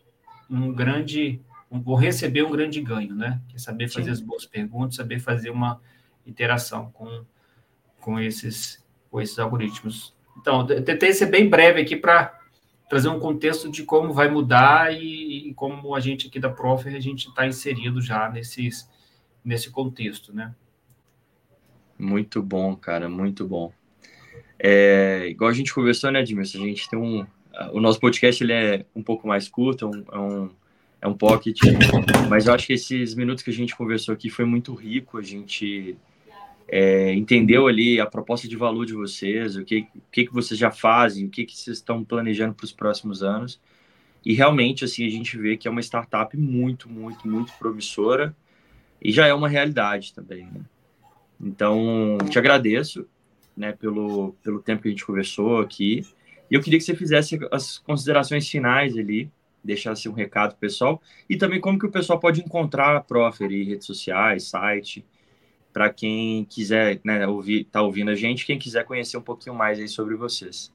[0.50, 3.42] um grande, vou receber um grande ganho, né?
[3.50, 4.12] Que é saber fazer Sim.
[4.12, 5.82] as boas perguntas, saber fazer uma
[6.26, 7.26] interação com,
[8.00, 10.16] com esses, com esses algoritmos.
[10.38, 12.40] Então, tentei ser bem breve aqui para
[12.90, 16.88] trazer um contexto de como vai mudar e, e como a gente aqui da Prof,
[16.88, 18.90] a gente está inserido já nesses,
[19.44, 20.56] nesse contexto, né?
[21.98, 23.74] Muito bom, cara, muito bom.
[24.60, 26.60] É, igual a gente conversou, né, Edmilson?
[26.60, 27.26] A gente tem um.
[27.72, 30.50] O nosso podcast ele é um pouco mais curto, é um, é um,
[31.02, 31.58] é um pocket,
[32.30, 35.18] mas eu acho que esses minutos que a gente conversou aqui foi muito rico.
[35.18, 35.98] A gente
[36.68, 40.60] é, entendeu ali a proposta de valor de vocês, o que, o que, que vocês
[40.60, 43.60] já fazem, o que, que vocês estão planejando para os próximos anos.
[44.26, 48.36] E realmente, assim, a gente vê que é uma startup muito, muito, muito promissora
[49.02, 50.62] e já é uma realidade também, né?
[51.40, 53.08] Então, te agradeço
[53.56, 56.06] né, pelo, pelo tempo que a gente conversou aqui.
[56.50, 59.30] E eu queria que você fizesse as considerações finais ali,
[59.64, 63.64] deixasse um recado pessoal, e também como que o pessoal pode encontrar a Profer em
[63.64, 65.06] redes sociais, site,
[65.74, 69.78] para quem quiser né, ouvir, tá ouvindo a gente, quem quiser conhecer um pouquinho mais
[69.78, 70.72] aí sobre vocês.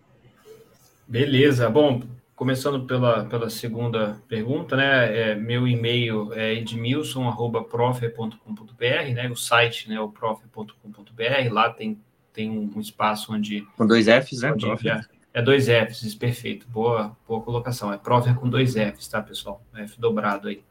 [1.09, 2.03] Beleza, bom,
[2.37, 9.99] começando pela, pela segunda pergunta, né, é, meu e-mail é edmilson.profer.com.br, né, o site, né,
[10.01, 11.99] o profer.com.br, lá tem
[12.33, 13.63] tem um espaço onde.
[13.77, 14.55] Com dois Fs, né?
[14.87, 15.01] É,
[15.35, 16.67] é dois Fs, perfeito.
[16.69, 17.93] Boa, boa colocação.
[17.93, 19.63] É Profer com dois Fs, tá, pessoal?
[19.75, 20.63] F dobrado aí.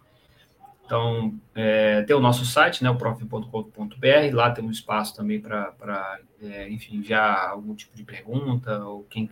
[0.86, 6.20] Então, é, tem o nosso site, né, o prof.com.br, lá tem um espaço também para,
[6.43, 9.30] é, enfim, enviar algum tipo de pergunta, ou quem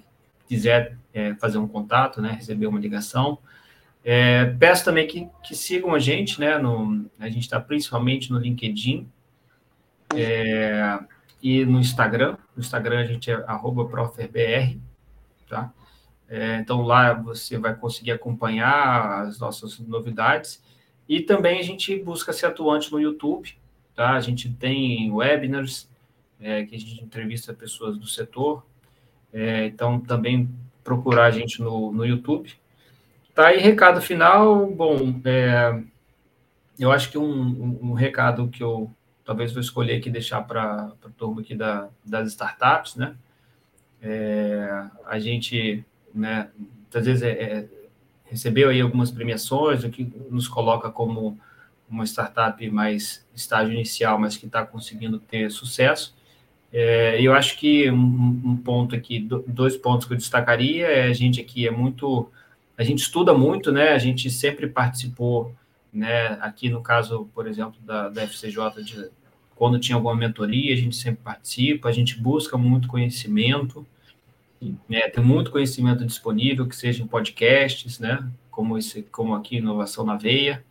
[0.47, 3.39] quiser é, fazer um contato, né, receber uma ligação.
[4.05, 8.39] É, peço também que, que sigam a gente, né, no, a gente está principalmente no
[8.39, 9.05] LinkedIn,
[10.15, 10.97] é,
[11.41, 12.37] e no Instagram.
[12.55, 13.37] No Instagram a gente é
[13.89, 14.77] proferbr,
[15.49, 15.73] tá?
[16.29, 20.63] É, então lá você vai conseguir acompanhar as nossas novidades.
[21.07, 23.57] E também a gente busca ser atuante no YouTube,
[23.95, 24.11] tá?
[24.11, 25.89] A gente tem webinars,
[26.39, 28.63] é, que a gente entrevista pessoas do setor.
[29.33, 30.49] É, então também
[30.83, 32.53] procurar a gente no, no YouTube.
[33.33, 35.81] Tá, e recado final, bom, é,
[36.79, 38.91] eu acho que um, um, um recado que eu
[39.23, 43.15] talvez vou escolher aqui deixar para a turma aqui da, das startups, né?
[44.01, 45.83] É, a gente,
[46.13, 46.49] né,
[46.93, 47.69] às vezes é, é,
[48.25, 51.37] recebeu aí algumas premiações, o que nos coloca como
[51.89, 56.15] uma startup mais estágio inicial, mas que está conseguindo ter sucesso.
[56.71, 61.13] É, eu acho que um, um, ponto aqui, dois pontos que eu destacaria é a
[61.13, 62.31] gente aqui é muito,
[62.77, 63.89] a gente estuda muito, né?
[63.89, 65.55] A gente sempre participou,
[65.91, 66.37] né?
[66.41, 69.09] Aqui no caso, por exemplo, da, da FCJ de,
[69.59, 73.85] quando tinha alguma mentoria, a gente sempre participa, a gente busca muito conhecimento,
[74.87, 75.09] né?
[75.09, 78.25] tem muito conhecimento disponível, que seja em podcasts, né?
[78.49, 80.63] como, esse, como aqui, Inovação na Veia.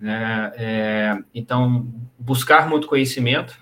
[0.00, 0.52] Né?
[0.56, 1.86] É, então,
[2.18, 3.56] buscar muito conhecimento.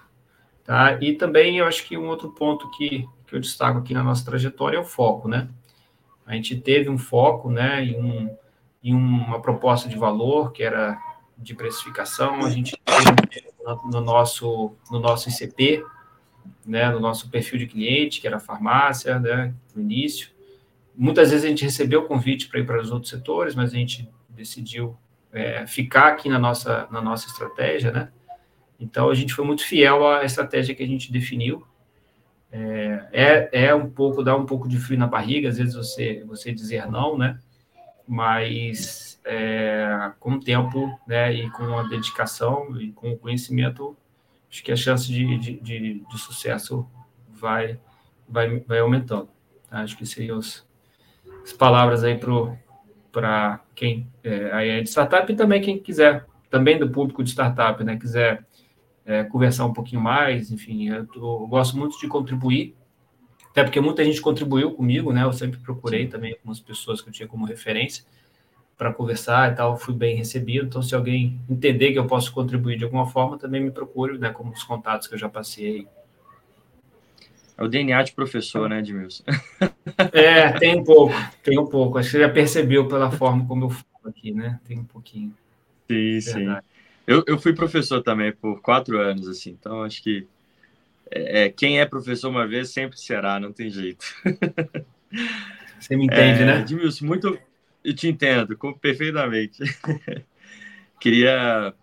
[0.65, 0.97] Tá?
[1.03, 4.25] E também, eu acho que um outro ponto que, que eu destaco aqui na nossa
[4.25, 5.29] trajetória é o foco.
[5.29, 5.51] Né?
[6.25, 8.37] A gente teve um foco né, em, um,
[8.83, 10.99] em uma proposta de valor, que era
[11.37, 12.75] de precificação, a gente
[13.29, 13.52] teve
[13.91, 15.85] no nosso, no nosso ICP,
[16.67, 20.31] né, no nosso perfil de cliente, que era farmácia, né, no início.
[20.95, 24.09] Muitas vezes a gente recebeu convite para ir para os outros setores, mas a gente
[24.29, 24.97] decidiu
[25.33, 28.11] é, ficar aqui na nossa, na nossa estratégia, né?
[28.79, 31.65] Então, a gente foi muito fiel à estratégia que a gente definiu.
[32.51, 36.23] É, é, é um pouco, dá um pouco de frio na barriga, às vezes você,
[36.27, 37.39] você dizer não, né?
[38.07, 43.97] Mas é, com o tempo né, e com a dedicação e com o conhecimento,
[44.51, 46.87] acho que a chance de, de, de, de sucesso
[47.29, 47.79] vai,
[48.29, 49.29] vai, vai aumentando.
[49.69, 49.81] Tá?
[49.81, 50.67] Acho que seriam os,
[51.43, 52.19] as palavras aí
[53.11, 57.31] para quem é, aí é de startup e também quem quiser, também do público de
[57.31, 58.47] startup, né, quiser
[59.05, 62.77] é, conversar um pouquinho mais, enfim, eu, tô, eu, gosto muito de contribuir,
[63.51, 67.13] até porque muita gente contribuiu comigo, né, eu sempre procurei também algumas pessoas que eu
[67.13, 68.05] tinha como referência,
[68.77, 70.67] para conversar e tal, fui bem recebido.
[70.67, 74.31] Então, se alguém entender que eu posso contribuir de alguma forma, também me procure, né,
[74.31, 75.87] como os contatos que eu já passei.
[77.57, 79.25] É o DNA de professor, né, Edmilson?
[80.13, 81.99] É, tem um pouco, tem um pouco.
[81.99, 84.59] Acho que você já percebeu pela forma como eu falo aqui, né?
[84.65, 85.35] Tem um pouquinho.
[85.91, 86.57] Sim, sim.
[87.07, 90.27] Eu, eu fui professor também por quatro anos, assim, então acho que
[91.11, 94.05] é, é quem é professor uma vez sempre será, não tem jeito.
[95.79, 96.61] Você me entende, é, né?
[96.61, 97.39] Edmilson, muito,
[97.85, 99.63] eu te entendo perfeitamente.
[101.01, 101.75] Queria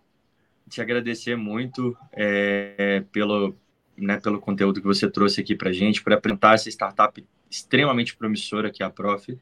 [0.70, 3.56] te agradecer muito é, pelo,
[3.97, 8.72] né, pelo conteúdo que você trouxe aqui para gente, para apresentar essa startup extremamente promissora
[8.72, 9.38] que é a Prof.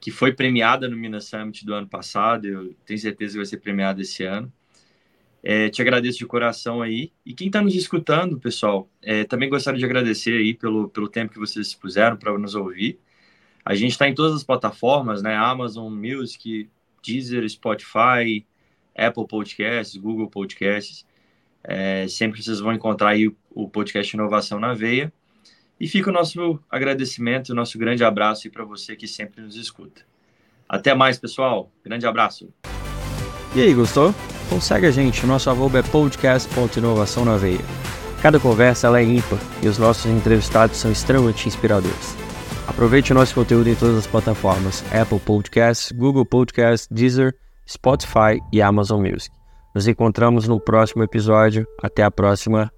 [0.00, 3.58] que foi premiada no Minas Summit do ano passado, eu tenho certeza que vai ser
[3.58, 4.52] premiada esse ano.
[5.44, 7.12] É, te agradeço de coração aí.
[7.26, 11.32] E quem está nos escutando, pessoal, é, também gostaria de agradecer aí pelo, pelo tempo
[11.32, 12.98] que vocês puseram para nos ouvir.
[13.64, 15.36] A gente está em todas as plataformas, né?
[15.36, 16.68] Amazon Music,
[17.02, 18.44] Deezer, Spotify,
[18.96, 21.06] Apple Podcasts, Google Podcasts.
[21.64, 25.12] É, sempre vocês vão encontrar aí o, podcast Inovação na Veia.
[25.78, 30.02] E fica o nosso agradecimento, o nosso grande abraço para você que sempre nos escuta.
[30.68, 31.70] Até mais, pessoal.
[31.84, 32.48] Grande abraço.
[33.54, 34.14] E aí, gostou?
[34.46, 37.60] Então segue a gente, nosso arroba é podcast.inovação na veia.
[38.20, 42.21] Cada conversa é ímpar e os nossos entrevistados são extremamente inspiradores.
[42.66, 47.34] Aproveite o nosso conteúdo em todas as plataformas: Apple Podcasts, Google Podcasts, Deezer,
[47.68, 49.34] Spotify e Amazon Music.
[49.74, 51.66] Nos encontramos no próximo episódio.
[51.82, 52.70] Até a próxima.